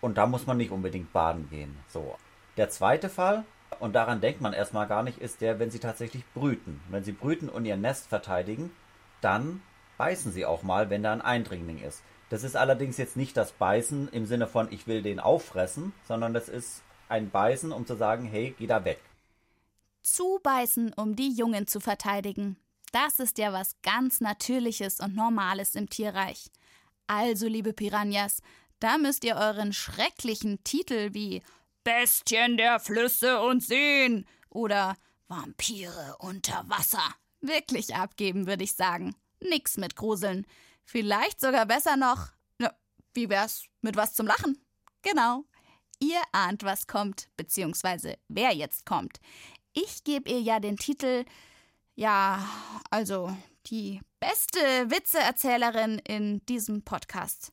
Und 0.03 0.19
da 0.19 0.27
muss 0.27 0.47
man 0.47 0.59
nicht 0.59 0.71
unbedingt 0.71 1.13
baden 1.15 1.49
gehen. 1.49 1.77
So. 1.89 2.17
Der 2.59 2.69
zweite 2.69 3.09
Fall, 3.09 3.45
und 3.81 3.95
daran 3.95 4.21
denkt 4.21 4.43
man 4.43 4.53
erstmal 4.53 4.87
gar 4.87 5.03
nicht, 5.03 5.19
ist 5.19 5.41
der, 5.41 5.59
wenn 5.59 5.71
sie 5.71 5.79
tatsächlich 5.79 6.25
brüten. 6.35 6.81
Wenn 6.91 7.05
sie 7.05 7.13
brüten 7.13 7.49
und 7.49 7.65
ihr 7.65 7.79
Nest 7.79 8.09
verteidigen, 8.09 8.71
dann 9.23 9.63
beißen 9.97 10.31
sie 10.31 10.45
auch 10.45 10.63
mal, 10.63 10.91
wenn 10.91 11.03
da 11.03 11.13
ein 11.13 11.23
Eindringling 11.23 11.81
ist. 11.83 12.03
Das 12.31 12.43
ist 12.43 12.57
allerdings 12.57 12.97
jetzt 12.97 13.17
nicht 13.17 13.37
das 13.37 13.53
Beißen 13.53 14.09
im 14.09 14.27
Sinne 14.27 14.47
von, 14.47 14.73
ich 14.73 14.87
will 14.87 15.03
den 15.03 15.21
auffressen, 15.21 15.93
sondern 16.07 16.35
das 16.35 16.49
ist 16.49 16.83
ein 17.09 17.31
Beißen, 17.31 17.73
um 17.73 17.87
zu 17.87 17.97
sagen, 17.97 18.25
hey, 18.25 18.55
geh 18.59 18.67
da 18.67 18.85
weg. 18.85 19.01
Zubeißen, 20.03 20.93
um 20.95 21.17
die 21.17 21.33
Jungen 21.33 21.67
zu 21.67 21.81
verteidigen. 21.81 22.57
Das 22.93 23.19
ist 23.19 23.39
ja 23.39 23.53
was 23.53 23.77
ganz 23.83 24.21
Natürliches 24.21 25.01
und 25.01 25.15
Normales 25.15 25.75
im 25.75 25.91
Tierreich. 25.91 26.51
Also, 27.07 27.49
liebe 27.49 27.73
Piranhas, 27.73 28.41
da 28.81 28.99
müsst 28.99 29.25
ihr 29.25 29.37
euren 29.37 29.73
schrecklichen 29.73 30.63
Titel 30.65 31.13
wie 31.13 31.43
Bestien 31.85 32.57
der 32.57 32.81
Flüsse 32.81 33.41
und 33.43 33.63
Seen 33.63 34.27
oder 34.49 34.97
Vampire 35.29 36.17
unter 36.19 36.65
Wasser 36.69 37.03
wirklich 37.41 37.95
abgeben, 37.95 38.47
würde 38.47 38.65
ich 38.65 38.75
sagen. 38.75 39.15
Nix 39.41 39.77
mit 39.77 39.97
Gruseln. 39.97 40.47
Vielleicht 40.85 41.41
sogar 41.41 41.67
besser 41.67 41.97
noch. 41.97 42.29
Na, 42.59 42.73
wie 43.15 43.29
wär's 43.29 43.65
mit 43.81 43.97
was 43.97 44.15
zum 44.15 44.27
Lachen? 44.27 44.59
Genau. 45.03 45.45
Ihr 46.01 46.21
ahnt, 46.33 46.63
was 46.65 46.87
kommt, 46.87 47.29
beziehungsweise 47.37 48.19
wer 48.29 48.53
jetzt 48.53 48.85
kommt. 48.87 49.21
Ich 49.73 50.05
gebe 50.05 50.31
ihr 50.31 50.41
ja 50.41 50.61
den 50.61 50.77
Titel, 50.77 51.25
ja, 51.95 52.47
also 52.91 53.37
die 53.67 54.01
beste 54.21 54.59
Witzeerzählerin 54.91 55.99
in 56.01 56.45
diesem 56.47 56.83
Podcast. 56.85 57.53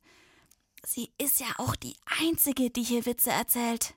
Sie 0.84 1.12
ist 1.18 1.40
ja 1.40 1.46
auch 1.58 1.76
die 1.76 1.96
einzige, 2.20 2.70
die 2.70 2.82
hier 2.82 3.06
Witze 3.06 3.30
erzählt. 3.30 3.94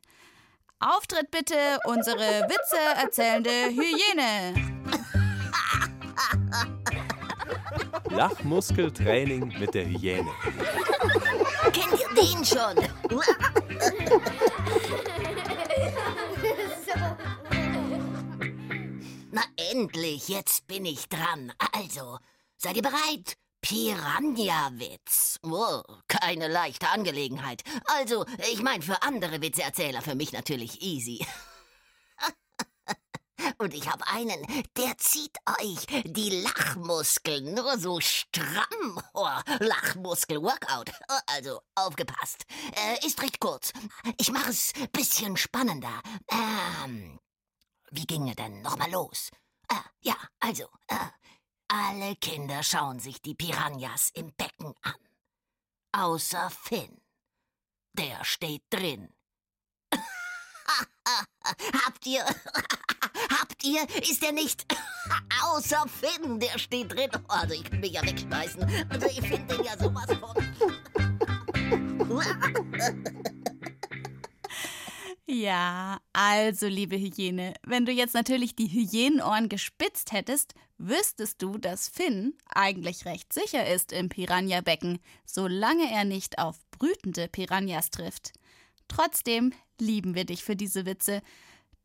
Auftritt 0.79 1.31
bitte 1.31 1.79
unsere 1.85 2.47
Witze 2.49 2.77
erzählende 3.01 3.49
Hyäne. 3.49 4.53
Lachmuskeltraining 8.15 9.53
mit 9.59 9.73
der 9.73 9.85
Hyäne. 9.85 10.31
Kennt 11.73 11.99
ihr 11.99 12.09
den 12.15 12.45
schon? 12.45 12.75
Na 19.31 19.41
endlich, 19.71 20.29
jetzt 20.29 20.65
bin 20.67 20.85
ich 20.85 21.09
dran. 21.09 21.51
Also, 21.73 22.17
seid 22.57 22.77
ihr 22.77 22.83
bereit? 22.83 23.35
Piranha-Witz. 23.61 25.39
Oh, 25.43 25.81
keine 26.07 26.47
leichte 26.47 26.87
Angelegenheit. 26.87 27.63
Also, 27.85 28.25
ich 28.51 28.61
meine, 28.61 28.83
für 28.83 29.01
andere 29.01 29.41
Witzeerzähler, 29.41 30.01
für 30.01 30.15
mich 30.15 30.31
natürlich 30.31 30.81
easy. 30.81 31.25
Und 33.57 33.73
ich 33.73 33.89
habe 33.89 34.07
einen, 34.07 34.45
der 34.77 34.97
zieht 34.97 35.37
euch 35.59 35.85
die 36.05 36.41
Lachmuskeln 36.41 37.53
nur 37.53 37.77
so 37.77 37.99
stramm. 37.99 39.01
Oh, 39.13 39.27
Lachmuskel-Workout. 39.59 40.91
Also, 41.27 41.61
aufgepasst. 41.75 42.45
Äh, 42.75 43.05
ist 43.05 43.21
recht 43.21 43.39
kurz. 43.39 43.71
Ich 44.17 44.31
mache 44.31 44.49
es 44.49 44.73
bisschen 44.91 45.37
spannender. 45.37 46.01
Ähm, 46.29 47.19
wie 47.91 48.05
ginge 48.05 48.35
denn 48.35 48.61
nochmal 48.61 48.91
los? 48.91 49.31
Ah, 49.69 49.83
ja, 50.01 50.15
also, 50.39 50.65
äh, 50.87 50.95
alle 51.67 52.15
Kinder 52.17 52.61
schauen 52.63 52.99
sich 52.99 53.21
die 53.21 53.35
Piranhas 53.35 54.11
im 54.13 54.33
Becken 54.35 54.73
an. 54.81 54.95
Außer 55.91 56.49
Finn. 56.49 57.01
Der 57.93 58.23
steht 58.23 58.63
drin. 58.69 59.13
Habt 61.85 62.05
ihr. 62.05 62.25
Habt 63.39 63.63
ihr? 63.63 63.85
Ist 64.09 64.23
er 64.23 64.31
nicht. 64.31 64.65
Außer 65.43 65.85
Finn, 65.87 66.39
der 66.39 66.57
steht 66.57 66.93
drin. 66.93 67.11
Also, 67.27 67.53
ich 67.53 67.63
kann 67.63 67.79
mich 67.79 67.93
ja 67.93 68.01
wegschmeißen. 68.03 68.63
Also, 68.89 69.05
ich 69.07 69.21
finde 69.21 69.55
den 69.55 69.65
ja 69.65 69.77
sowas 69.77 70.07
von. 70.19 70.35
Ja, 75.27 75.97
also, 76.13 76.67
liebe 76.67 76.97
Hyäne, 76.97 77.55
wenn 77.63 77.87
du 77.87 77.91
jetzt 77.91 78.13
natürlich 78.13 78.55
die 78.55 78.67
Hyänenohren 78.67 79.49
gespitzt 79.49 80.11
hättest, 80.11 80.53
wüsstest 80.77 81.41
du, 81.41 81.57
dass 81.57 81.89
Finn 81.89 82.35
eigentlich 82.53 83.05
recht 83.05 83.33
sicher 83.33 83.67
ist 83.67 83.91
im 83.91 84.09
Piranha-Becken, 84.09 84.99
solange 85.25 85.91
er 85.91 86.05
nicht 86.05 86.37
auf 86.37 86.59
brütende 86.69 87.27
Piranhas 87.27 87.89
trifft. 87.89 88.33
Trotzdem 88.87 89.51
lieben 89.81 90.13
wir 90.13 90.25
dich 90.25 90.43
für 90.43 90.55
diese 90.55 90.85
Witze, 90.85 91.23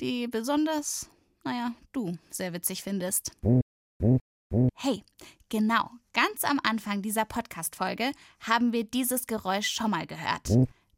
die 0.03 0.29
besonders, 0.29 1.09
naja, 1.44 1.72
du 1.92 2.16
sehr 2.31 2.53
witzig 2.53 2.83
findest. 2.83 3.33
Hey, 4.74 5.05
genau, 5.48 5.90
ganz 6.12 6.44
am 6.44 6.61
Anfang 6.62 7.03
dieser 7.03 7.24
Podcast-Folge 7.24 8.12
haben 8.40 8.72
wir 8.72 8.85
dieses 8.85 9.26
Geräusch 9.26 9.68
schon 9.68 9.90
mal 9.90 10.07
gehört. 10.07 10.50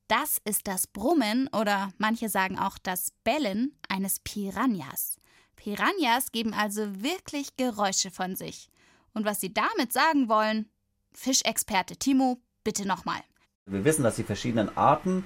Das 0.08 0.38
ist 0.44 0.66
das 0.68 0.86
Brummen 0.86 1.48
oder 1.48 1.92
manche 1.98 2.28
sagen 2.28 2.58
auch 2.58 2.78
das 2.78 3.12
Bellen 3.24 3.76
eines 3.88 4.20
Piranhas. 4.20 5.16
Piranhas 5.56 6.32
geben 6.32 6.54
also 6.54 7.02
wirklich 7.02 7.56
Geräusche 7.56 8.10
von 8.10 8.36
sich. 8.36 8.68
Und 9.14 9.24
was 9.24 9.40
sie 9.40 9.52
damit 9.52 9.92
sagen 9.92 10.28
wollen, 10.28 10.68
Fischexperte 11.14 11.96
Timo, 11.96 12.38
bitte 12.64 12.86
nochmal. 12.86 13.20
Wir 13.66 13.84
wissen, 13.84 14.02
dass 14.02 14.16
die 14.16 14.22
verschiedenen 14.22 14.76
Arten 14.76 15.24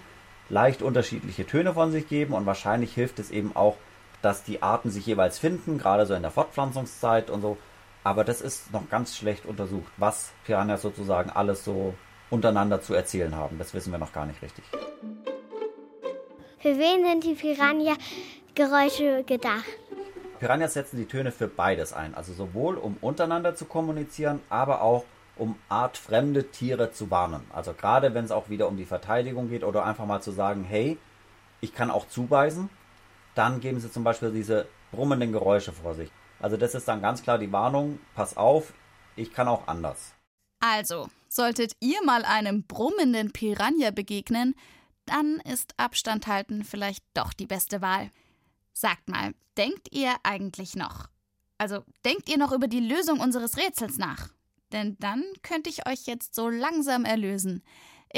leicht 0.48 0.82
unterschiedliche 0.82 1.46
Töne 1.46 1.74
von 1.74 1.92
sich 1.92 2.08
geben 2.08 2.34
und 2.34 2.46
wahrscheinlich 2.46 2.92
hilft 2.94 3.18
es 3.18 3.30
eben 3.30 3.54
auch, 3.54 3.76
dass 4.22 4.44
die 4.44 4.62
Arten 4.62 4.90
sich 4.90 5.06
jeweils 5.06 5.38
finden, 5.38 5.78
gerade 5.78 6.06
so 6.06 6.14
in 6.14 6.22
der 6.22 6.30
Fortpflanzungszeit 6.30 7.30
und 7.30 7.42
so. 7.42 7.56
Aber 8.04 8.24
das 8.24 8.40
ist 8.40 8.72
noch 8.72 8.88
ganz 8.88 9.16
schlecht 9.16 9.46
untersucht, 9.46 9.92
was 9.96 10.32
Piranhas 10.44 10.82
sozusagen 10.82 11.30
alles 11.30 11.64
so 11.64 11.94
untereinander 12.30 12.80
zu 12.80 12.94
erzählen 12.94 13.34
haben. 13.34 13.58
Das 13.58 13.74
wissen 13.74 13.92
wir 13.92 13.98
noch 13.98 14.12
gar 14.12 14.26
nicht 14.26 14.42
richtig. 14.42 14.64
Für 16.58 16.78
wen 16.78 17.04
sind 17.04 17.24
die 17.24 17.34
Piranha-Geräusche 17.34 19.24
gedacht? 19.24 19.64
Piranhas 20.38 20.74
setzen 20.74 20.98
die 20.98 21.06
Töne 21.06 21.32
für 21.32 21.48
beides 21.48 21.92
ein, 21.92 22.14
also 22.14 22.32
sowohl 22.32 22.76
um 22.76 22.96
untereinander 23.00 23.54
zu 23.54 23.64
kommunizieren, 23.64 24.40
aber 24.50 24.82
auch 24.82 25.04
um 25.36 25.56
artfremde 25.68 26.50
Tiere 26.50 26.92
zu 26.92 27.10
warnen. 27.10 27.44
Also 27.52 27.72
gerade 27.72 28.14
wenn 28.14 28.24
es 28.24 28.30
auch 28.30 28.48
wieder 28.48 28.68
um 28.68 28.76
die 28.76 28.84
Verteidigung 28.84 29.48
geht 29.48 29.64
oder 29.64 29.84
einfach 29.84 30.06
mal 30.06 30.22
zu 30.22 30.32
sagen, 30.32 30.64
hey, 30.64 30.98
ich 31.60 31.74
kann 31.74 31.90
auch 31.90 32.08
zubeißen, 32.08 32.68
dann 33.36 33.60
geben 33.60 33.80
sie 33.80 33.90
zum 33.90 34.04
Beispiel 34.04 34.32
diese 34.32 34.66
brummenden 34.90 35.32
Geräusche 35.32 35.72
vor 35.72 35.94
sich. 35.94 36.10
Also 36.40 36.56
das 36.56 36.74
ist 36.74 36.88
dann 36.88 37.02
ganz 37.02 37.22
klar 37.22 37.38
die 37.38 37.52
Warnung, 37.52 37.98
pass 38.14 38.36
auf, 38.36 38.72
ich 39.14 39.32
kann 39.32 39.48
auch 39.48 39.66
anders. 39.68 40.14
Also, 40.60 41.08
solltet 41.28 41.76
ihr 41.80 42.02
mal 42.04 42.24
einem 42.24 42.64
brummenden 42.64 43.32
Piranha 43.32 43.90
begegnen, 43.90 44.54
dann 45.04 45.40
ist 45.40 45.74
Abstand 45.76 46.26
halten 46.26 46.64
vielleicht 46.64 47.04
doch 47.14 47.32
die 47.32 47.46
beste 47.46 47.80
Wahl. 47.80 48.10
Sagt 48.72 49.08
mal, 49.08 49.34
denkt 49.56 49.88
ihr 49.92 50.14
eigentlich 50.22 50.74
noch? 50.74 51.08
Also, 51.58 51.84
denkt 52.04 52.28
ihr 52.28 52.38
noch 52.38 52.52
über 52.52 52.68
die 52.68 52.80
Lösung 52.80 53.20
unseres 53.20 53.56
Rätsels 53.56 53.98
nach? 53.98 54.28
Denn 54.72 54.96
dann 54.98 55.24
könnte 55.42 55.70
ich 55.70 55.86
euch 55.88 56.06
jetzt 56.06 56.34
so 56.34 56.48
langsam 56.48 57.04
erlösen. 57.04 57.62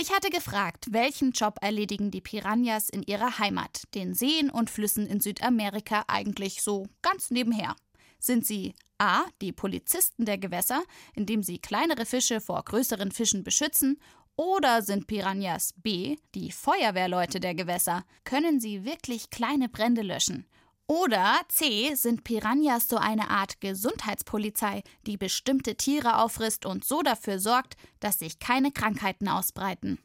Ich 0.01 0.13
hatte 0.13 0.31
gefragt, 0.31 0.93
welchen 0.93 1.33
Job 1.33 1.57
erledigen 1.61 2.13
die 2.13 2.21
Piranhas 2.21 2.89
in 2.89 3.03
ihrer 3.03 3.41
Heimat, 3.41 3.83
den 3.97 4.15
Seen 4.15 4.49
und 4.49 4.71
Flüssen 4.71 5.09
in 5.09 5.19
Südamerika 5.19 6.05
eigentlich 6.07 6.63
so 6.63 6.87
ganz 7.03 7.33
nebenher. 7.33 7.75
Sind 8.21 8.47
sie 8.47 8.77
A. 8.99 9.25
die 9.41 9.51
Polizisten 9.51 10.25
der 10.25 10.39
Gewässer, 10.39 10.85
indem 11.17 11.43
sie 11.43 11.59
kleinere 11.59 12.07
Fische 12.07 12.41
vor 12.41 12.63
größeren 12.63 13.11
Fischen 13.11 13.43
beschützen, 13.43 13.99
oder 14.37 14.83
sind 14.83 15.09
Piranhas 15.09 15.75
B. 15.79 16.15
die 16.37 16.53
Feuerwehrleute 16.53 17.41
der 17.41 17.57
Gewässer? 17.57 18.05
Können 18.23 18.61
sie 18.61 18.85
wirklich 18.85 19.31
kleine 19.31 19.69
Brände 19.69 20.03
löschen? 20.03 20.47
Oder 20.91 21.37
C 21.49 21.95
sind 21.97 22.25
Piranhas 22.25 22.89
so 22.89 22.97
eine 22.97 23.29
Art 23.29 23.61
Gesundheitspolizei, 23.61 24.83
die 25.07 25.19
bestimmte 25.19 25.77
Tiere 25.77 26.17
auffrisst 26.17 26.65
und 26.65 26.83
so 26.83 27.03
dafür 27.03 27.39
sorgt, 27.39 27.77
dass 28.01 28.21
sich 28.21 28.39
keine 28.39 28.73
Krankheiten 28.73 29.29
ausbreiten. 29.29 29.99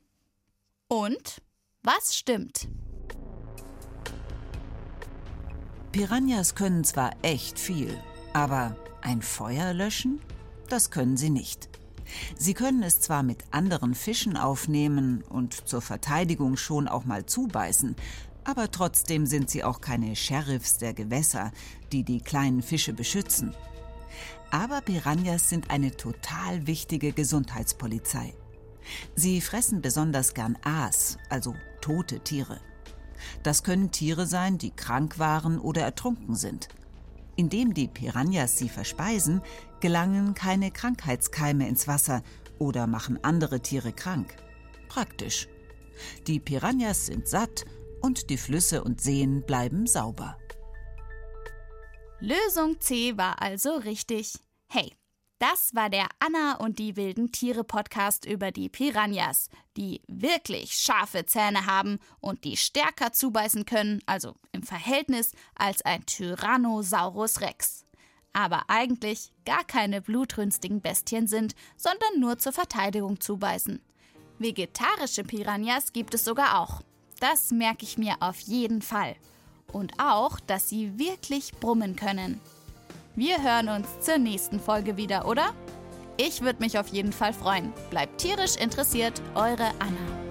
Und 0.89 1.41
was 1.83 2.17
stimmt? 2.17 2.67
Piranhas 5.93 6.53
können 6.53 6.83
zwar 6.83 7.11
echt 7.21 7.59
viel, 7.59 7.97
aber 8.33 8.75
ein 9.01 9.21
Feuer 9.21 9.73
löschen? 9.73 10.19
Das 10.67 10.91
können 10.91 11.15
sie 11.15 11.29
nicht. 11.29 11.69
Sie 12.37 12.53
können 12.53 12.83
es 12.83 12.99
zwar 12.99 13.23
mit 13.23 13.45
anderen 13.51 13.95
Fischen 13.95 14.35
aufnehmen 14.35 15.23
und 15.29 15.65
zur 15.65 15.81
Verteidigung 15.81 16.57
schon 16.57 16.89
auch 16.89 17.05
mal 17.05 17.25
zubeißen, 17.25 17.95
aber 18.45 18.71
trotzdem 18.71 19.25
sind 19.25 19.49
sie 19.49 19.63
auch 19.63 19.81
keine 19.81 20.15
Sheriffs 20.15 20.77
der 20.77 20.93
Gewässer, 20.93 21.51
die 21.91 22.03
die 22.03 22.21
kleinen 22.21 22.61
Fische 22.61 22.93
beschützen. 22.93 23.55
Aber 24.51 24.81
Piranhas 24.81 25.49
sind 25.49 25.69
eine 25.71 25.95
total 25.95 26.67
wichtige 26.67 27.11
Gesundheitspolizei. 27.11 28.33
Sie 29.15 29.41
fressen 29.41 29.81
besonders 29.81 30.33
gern 30.33 30.57
Aas, 30.63 31.17
also 31.29 31.55
tote 31.81 32.19
Tiere. 32.19 32.59
Das 33.41 33.63
können 33.63 33.91
Tiere 33.91 34.27
sein, 34.27 34.57
die 34.57 34.71
krank 34.71 35.17
waren 35.17 35.57
oder 35.59 35.81
ertrunken 35.81 36.35
sind. 36.35 36.67
Indem 37.35 37.73
die 37.73 37.87
Piranhas 37.87 38.57
sie 38.57 38.69
verspeisen, 38.69 39.41
gelangen 39.79 40.33
keine 40.33 40.69
Krankheitskeime 40.69 41.67
ins 41.67 41.87
Wasser 41.87 42.21
oder 42.59 42.85
machen 42.85 43.23
andere 43.23 43.61
Tiere 43.61 43.91
krank. 43.91 44.35
Praktisch. 44.87 45.47
Die 46.27 46.39
Piranhas 46.39 47.07
sind 47.07 47.27
satt 47.27 47.65
und 48.03 48.29
die 48.29 48.37
Flüsse 48.37 48.83
und 48.83 49.01
Seen 49.01 49.43
bleiben 49.45 49.87
sauber. 49.87 50.37
Lösung 52.19 52.79
C 52.79 53.17
war 53.17 53.41
also 53.41 53.75
richtig. 53.77 54.33
Hey, 54.67 54.93
das 55.39 55.73
war 55.73 55.89
der 55.89 56.07
Anna 56.19 56.55
und 56.57 56.79
die 56.79 56.95
wilden 56.95 57.31
Tiere 57.31 57.63
Podcast 57.63 58.25
über 58.25 58.51
die 58.51 58.69
Piranhas, 58.69 59.49
die 59.75 60.01
wirklich 60.07 60.73
scharfe 60.73 61.25
Zähne 61.25 61.65
haben 61.65 61.99
und 62.19 62.43
die 62.43 62.55
stärker 62.55 63.11
zubeißen 63.11 63.65
können, 63.65 64.01
also 64.05 64.35
im 64.51 64.63
Verhältnis, 64.63 65.31
als 65.55 65.81
ein 65.81 66.05
Tyrannosaurus 66.05 67.41
Rex. 67.41 67.85
Aber 68.31 68.63
eigentlich 68.69 69.31
gar 69.45 69.63
keine 69.63 70.01
blutrünstigen 70.01 70.81
Bestien 70.81 71.27
sind, 71.27 71.55
sondern 71.77 72.19
nur 72.19 72.37
zur 72.37 72.53
Verteidigung 72.53 73.19
zubeißen. 73.19 73.81
Vegetarische 74.39 75.23
Piranhas 75.23 75.93
gibt 75.93 76.13
es 76.13 76.25
sogar 76.25 76.59
auch. 76.59 76.81
Das 77.23 77.51
merke 77.51 77.85
ich 77.85 77.97
mir 77.97 78.15
auf 78.19 78.37
jeden 78.41 78.81
Fall. 78.81 79.15
Und 79.71 79.93
auch, 79.97 80.41
dass 80.41 80.67
sie 80.67 80.99
wirklich 80.99 81.53
brummen 81.53 81.95
können. 81.95 82.41
Wir 83.15 83.41
hören 83.41 83.69
uns 83.69 83.87
zur 84.01 84.17
nächsten 84.17 84.59
Folge 84.59 84.97
wieder, 84.97 85.25
oder? 85.25 85.53
Ich 86.17 86.41
würde 86.41 86.59
mich 86.59 86.77
auf 86.77 86.89
jeden 86.89 87.13
Fall 87.13 87.31
freuen. 87.31 87.71
Bleibt 87.89 88.19
tierisch 88.19 88.57
interessiert, 88.57 89.21
eure 89.35 89.69
Anna. 89.79 90.22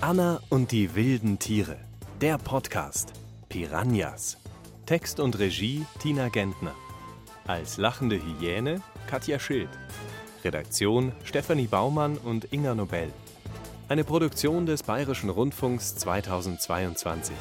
Anna 0.00 0.40
und 0.50 0.72
die 0.72 0.94
wilden 0.94 1.38
Tiere. 1.38 1.78
Der 2.20 2.36
Podcast. 2.36 3.14
Piranhas. 3.48 4.36
Text 4.84 5.20
und 5.20 5.38
Regie 5.38 5.86
Tina 6.00 6.28
Gentner. 6.28 6.74
Als 7.46 7.78
lachende 7.78 8.20
Hyäne 8.20 8.82
Katja 9.08 9.38
Schild. 9.38 9.70
Redaktion 10.44 11.12
Stefanie 11.24 11.66
Baumann 11.66 12.18
und 12.18 12.52
Inga 12.52 12.74
Nobel. 12.74 13.10
Eine 13.88 14.04
Produktion 14.04 14.66
des 14.66 14.82
Bayerischen 14.82 15.30
Rundfunks 15.30 15.96
2022. 15.96 17.34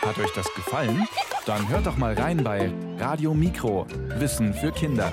Hat 0.00 0.18
euch 0.18 0.32
das 0.32 0.52
gefallen? 0.54 1.08
Dann 1.44 1.68
hört 1.68 1.86
doch 1.86 1.96
mal 1.96 2.14
rein 2.14 2.44
bei 2.44 2.72
Radio 2.98 3.34
Mikro. 3.34 3.86
Wissen 4.18 4.54
für 4.54 4.70
Kinder. 4.70 5.12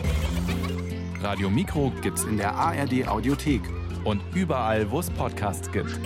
Radio 1.21 1.49
Mikro 1.49 1.91
gibt's 2.01 2.23
in 2.23 2.37
der 2.37 2.55
ARD 2.55 3.05
Audiothek 3.05 3.61
und 4.05 4.21
überall, 4.33 4.89
wo 4.89 4.99
es 4.99 5.09
Podcasts 5.09 5.69
gibt. 5.69 5.99